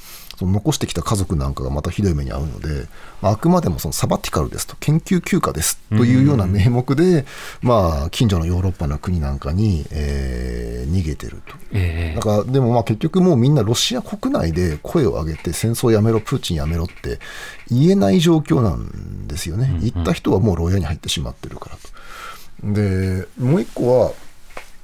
[0.42, 2.88] その残してきた家族なんかがまたひどい目に遭うので、
[3.20, 7.24] まあ、あくまでもそのサバティカルですと研究休暇ですというような名目で、
[7.60, 11.54] まあ近所のヨーロッパの国なんかに、えー逃げてると。
[11.72, 17.18] ええだからでもまあ結局もうみんなロシア国内で声を上げて戦争やめろ、プーチンやめろって
[17.70, 19.78] 言えない状況なんですよね。
[19.80, 22.72] 言った人はもう牢屋に入ってしまってるからと。
[22.74, 24.12] で、もう一個は、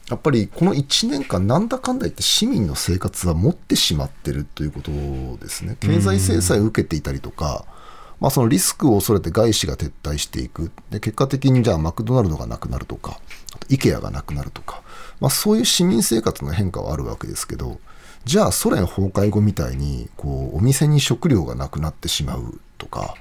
[0.09, 4.91] やっぱりこの1年間、なんだかんだ言って市民の生活は持ってしまってるということ
[5.45, 5.77] ですね。
[5.81, 7.67] 経済制裁を受けていたりとか、
[8.21, 10.73] まあ、そのリスクを恐れて外資が撤退していく。
[10.91, 13.21] で結果的にじゃあマクドナルドがなくなるとか、
[13.55, 14.83] あと IKEA がなくなるとか、
[15.21, 17.79] まあ、そういう市民生活の変化はあるわけですけど、
[18.29, 23.15] じゃあソ連崩壊後みたいにこうお店に食料がなくなってしまうとか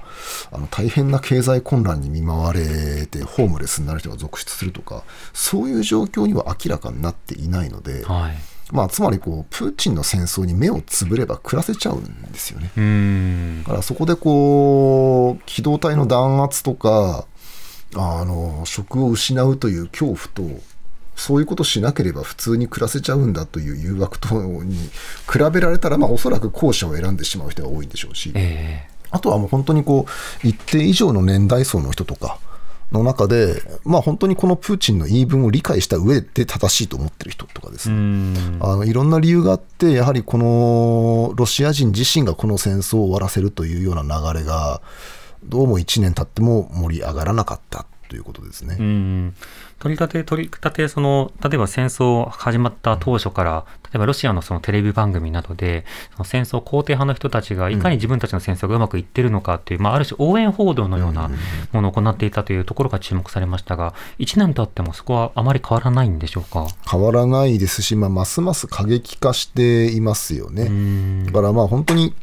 [0.52, 8.36] あの大変な経済混乱に見舞われてホームレスになる人が続出するとかそういう状況には明らかになっていないので、はい
[8.70, 12.70] まあ、つまりこうプーチンの戦争に目をつぶれば暮らせちゃうんですよね。
[12.76, 17.24] うんだからそこでこう機動隊の弾圧とか
[17.94, 20.42] あの職を失うという恐怖と
[21.18, 24.76] そういうことしなければ普通に暮らせちゃうんだという誘惑とに
[25.30, 30.06] 比べられたら、まあ、おそらく後者を選んでしまう人が多いんでしょうし、えあとはもう本当にこ
[30.44, 32.38] う一定以上の年代層の人とか
[32.92, 37.96] の中で、まあ、本当にこのプーチンの言い分を理解した上で正しいと思ってる人とかですね。
[37.96, 44.80] んあのいろんな理由があって、やはりこのロシア人自身がこの戦争を終わらせるというような流れが、
[45.44, 49.32] どうも1年経っても盛り上がらなかったということですね。
[49.80, 61.30] うん取り立て、取り立て、その、例えば戦争始まった当初から、例えばロシアのそのテレビ番組などで、その戦争肯定派の人たちがいかに自分たちの戦争がうまくいってるのかっていう、まあ、ある種応援報道のような
[61.72, 66.66] ものを行っていたというところが注目されましたが、1年経ってもそこはあまり変わらないんでしょうか？
[66.90, 70.62] 変わらないですし、まあ、ますます過激化していますよね。
[70.64, 72.14] うんだからまあ本当に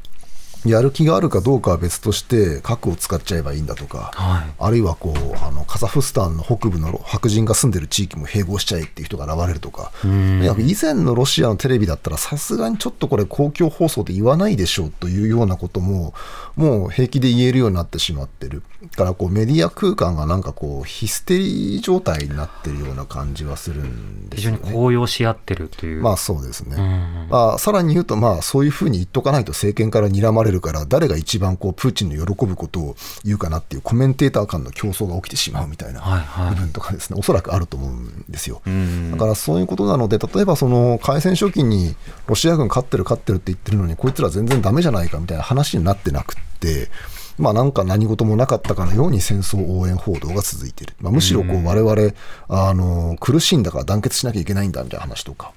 [0.65, 16.13] やる気があるかどうかは別として核を使っちゃえばいいんだとか、はいあるいはこうあのカザフスタンの北部の白人が住んでる地域も併合しちゃえっていう人が現れるとか、以前のロシアのテレビだったらさすがにちょっとこれ公共放送で言わないでしょうというようなことも
[16.55, 24.59] もう平気で言えるようになってしまってるだからこうメディア空間がなんかこうヒステリー状態になってるような感じはするんで非すよね。
[24.61, 26.01] 常に高揚し合ってるという。
[26.01, 26.75] まあそうですね。
[26.77, 38.61] うんまあ、さらに言うと、まあ、そういうふうに言っとかないと政権から睨まれるから、誰が一番こうプーチンの喜ぶことを言うかなっていうコメンテーター間の競争が起きてしまうみたいなはいはい部分とかですね、おそらくあると思うんですよ。
[38.69, 41.95] んだからそういうことなので、例えばその開戦初期に
[42.27, 46.89] ロシア軍勝ってる勝ってるって言ってるのに、こいつら全然ダメじゃないかみたいな話になってなくって、
[47.37, 50.95] まあなんか何事もなかったかのように戦争応援報道が続いている。
[51.01, 52.13] まあ、むしろこう我々、
[52.47, 55.51] あの、苦しいんだから団結しなきゃいけないんだみたいな話とか。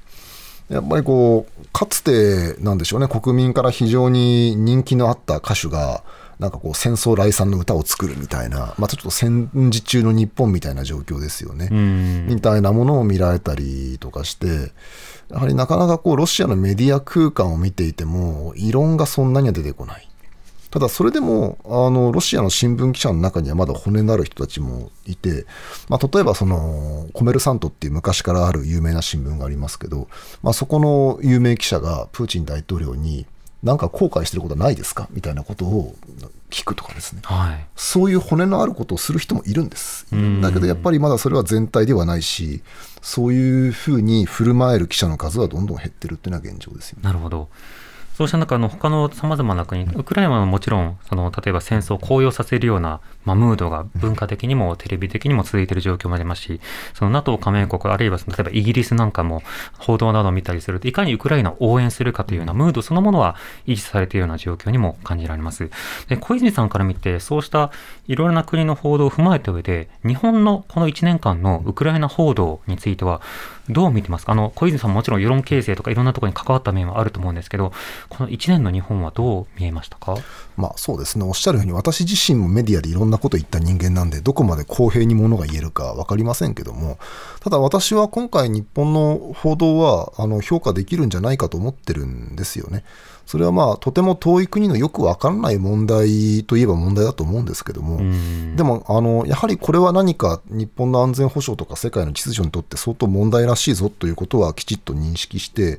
[0.69, 6.05] やっぱりこう、かつて、なんでしょうね、国民から非常に人気のあった歌手が、
[6.39, 11.69] なんかこう、戦争来賛の歌を作るみたいな、まあちょっと戦時中の日本みたいな状況ですよね。
[11.71, 14.73] うんみたいなものを見られたりとかして、
[15.31, 20.08] やはりなかなかこう、ロシアのメディア空間を見ていても、異論がそんなには出てこない。
[20.71, 25.47] ただそれでもあのロシアの新聞記者の中にはまだ骨のある人たちもいて、
[25.89, 30.09] まあ、例えばそのコメルサントっていう昔からある有名な新聞がありますけど、
[30.43, 33.27] まあ、そこの有名記者がプーチン大統領に
[33.63, 35.09] 何か後悔してることはないですか？
[35.11, 35.97] みたいなことを
[36.49, 37.67] 聞くとかですねはい。
[37.75, 42.63] そういう骨のあることをする人もいるんですんだけどやっぱりまだそれは全体ではないし
[43.03, 47.03] そういうふうに振る舞える記者の数はどんどん減ってるっていうのは現状ですよね。
[47.05, 47.49] なるほど。
[48.19, 56.61] そうした中あの他のさまざまな国ウクライナはもちろんその例えば戦争を高揚させるような、まあ、ムードが文化的にもテレビ的にも続いている状況もありますし
[56.95, 59.45] その NATO 加盟国あるいはその例えばイギリスなんかも
[59.79, 63.37] 報道などを見たりするといかにウクライナを応援するかというようなムードそのものは
[63.69, 65.71] 維持されているような状況にも感じられます。
[66.09, 67.71] で小泉さんから見てそうした
[68.09, 73.21] いろいろな国の報道を踏まえた上で日本のこの1年間のウクライナ報道については
[73.69, 74.33] どう見てますか？
[74.33, 77.73] あの小泉さんももちろん世論形成とかいろんなところに関わった面はあると思うんですけど
[78.09, 80.17] この1年の日本はどう見えましたか？
[80.57, 86.99] まあそうですね、おっしゃるように、私自身もメディアでいろんなこと言った人間なんで、どこまで公平にものが言えるか分かりませんけども、
[87.41, 92.83] ただ私は今回、日本の報道はあの評価できるんじゃないかと思ってるんですよね。
[93.29, 97.99] それはまあ、とても遠い国のよく分からない問題といえば問題だと思うんですけども、
[98.57, 105.79] でもあの、やはりこれは何か日本の安全保障とか世界の秩序にとって相当問題らしいぞということはきちっと認識して、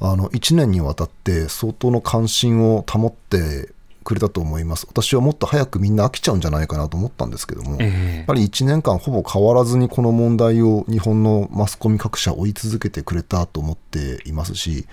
[0.00, 3.68] あの1年にわたって相当の関心を保って
[4.02, 4.84] くれたと思います。
[4.88, 14.86] 私はもっと早くみんな飽きちゃうんじゃないかなと思ったんですけども、えー、やっぱり1年間ほぼ変わらずにこの問題を日本のマスコミ各社追い続けてくれたと思っていますし、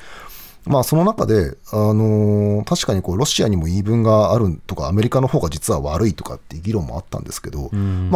[0.66, 7.70] まあ、その中で、あのー、確かにこうロシアにも言い分があるとか、アメリカの方が実は悪いとかっていう議論もあったんですけど、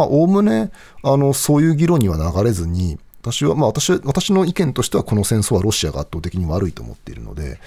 [0.04, 0.72] おおむね
[1.02, 7.58] あのそういう議論には流れずに、私は、まあ私、私の意見としては、この戦争はロシアが圧倒的に悪いと思っているので、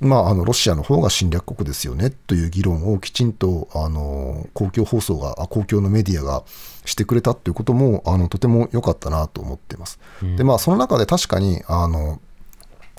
[0.00, 6.44] まあ、あのロシアの方が侵略国ですよねという議論をきちんとあの公共放送が、公共のメディアが
[6.84, 9.98] してくれたということもあのとても良かったなと思っています。
[10.36, 12.20] でまあ、その中で確かにあの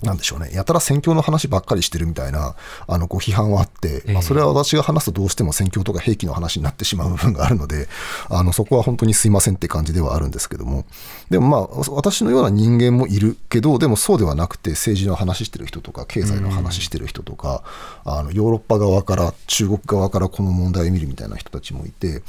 [0.03, 2.55] なんでしょうね、やたら選挙の話ばっかりしてるみたいな
[2.87, 7.87] あのご批判はあって、まあ、それは私が話すとどうしても選挙とか兵器の話になってしまう部分があるので、
[8.29, 10.85] あのそこは本当にすいませんって感じではあるんですけども、
[11.31, 17.63] でもまあ、私のような人間もいるけど、でもそうではなくて、政治の話してる人とか、経済の話してる人とか、
[18.05, 22.21] あのヨーロッパ側から、中国側からこの問題を見るみたいな人たちもいて、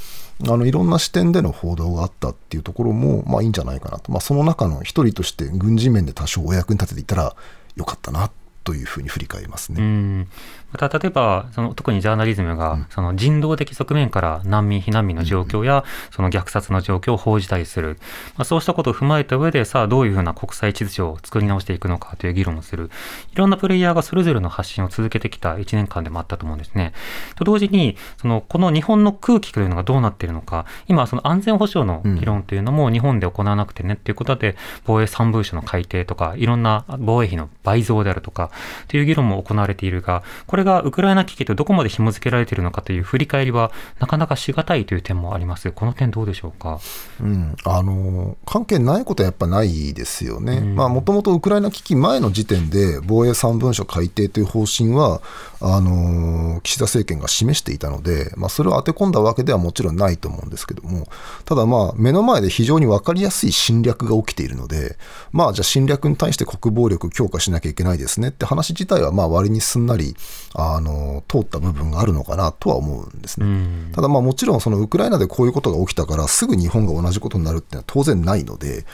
[0.46, 7.34] あのいろんな視点での報道があったっていうところも、まあいいんじゃないかなと、まあ、その中の一人として軍事面で多少お役に立てていたら
[7.78, 8.30] 良かったな
[8.64, 10.26] というふうに振り返りますね。
[10.72, 17.98] また例えばその特にジャーナリズムがその人道的側面から難民避難民の状況やその虐殺の状況を報じたりする、
[18.36, 22.90] まあ、そうしたことを踏まえた上でさあどういうふうな国際秩序を作り直していくのかという議論をする。
[23.32, 26.92] いろんなプレイヤーがそれぞれの発信を続けてきた1年間でもあったと思うんですね。
[27.36, 30.66] と同時にそのこの日本の空気というのがどうなっているのか。
[30.86, 38.50] 今その安全保障の議論というのも日本で行わなくてねっていうことで防衛3文書の改定とかいろんな防衛費の倍増であるとか
[38.88, 45.70] という議論も行われているがこれがウクライナ危機とどこまで紐付けられているのかという振り返りはなかなかしがたいという点もあります。
[45.72, 46.80] この点どうでしょうか？
[47.20, 50.60] うん、あの関係ないことはやっぱないですよね。
[50.60, 55.20] まあもともとウクライナ危機前の時点で防衛3文書改定という方針は
[55.60, 61.08] あの岸田政権が示していたので、まあそれを当て込んだわけではもちろんないと思うんですけども、
[61.44, 64.96] ただまあ目の前で非常に分かりやすい侵略が起きているので、
[65.32, 70.16] まあじゃあ侵略に対して国防力強化しなきゃいけないですねって話自体はまあ割にすんなり
[70.54, 73.92] あの通った部分があるのかなとは思うんですね。
[73.94, 78.86] ただまあもちろんそのウクライナでこういうことが起きたからすぐ日本が同じことになるっていうのは当然ないので、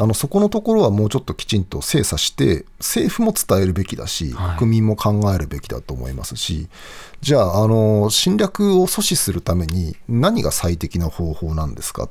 [0.00, 6.68] あのそこのところはもうちょっときちんと精査して、政府も伝えるべきだし、国民も考えるべきだと思いますし、
[7.20, 12.08] じゃあ、あの侵略を阻止するために何が最適な方法なんですか、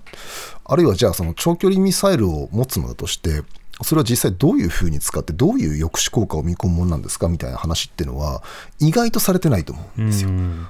[0.66, 3.44] あるいはじゃあ、その長距離ミサイルを持つのだとして、
[3.84, 8.42] それは実際どういうふうに使ってどういう抑止効果を見込むものなんですかみたいな話っていうのは
[8.80, 10.30] 意外とされてないと思うんですよ。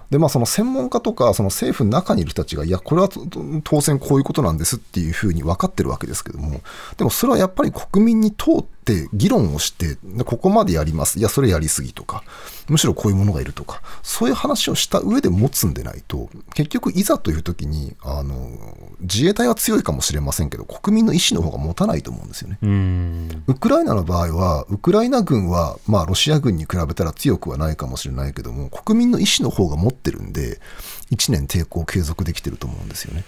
[0.10, 3.10] でまあその専門家とかその政府の中にいる人たちがいやこれは
[3.64, 6.62] 当然こういうことなんですっていうふうに分かってるわけですけども
[6.98, 8.77] でもそれはやっぱり国民に通ってって
[9.14, 11.20] 議論をして、ここまでやります。
[11.20, 12.24] いや、それやりすぎとか、
[12.68, 18.50] むしろこういうものがいるとか、そういう話をした上で持つんでないと、結局いざという時に、あの、
[19.02, 22.58] 自衛隊は強いかもしれませんけど、国民の意思の方が持たないと思うんですよね。
[23.48, 30.60] ウクライナの場合は、ウクライナ軍は、まあ、ロシア軍に比べたら強くはないかもしれないけども、国民の意思の方が持ってるんで、
[31.12, 33.24] 1年抵抗を継続できてると思うんですよね。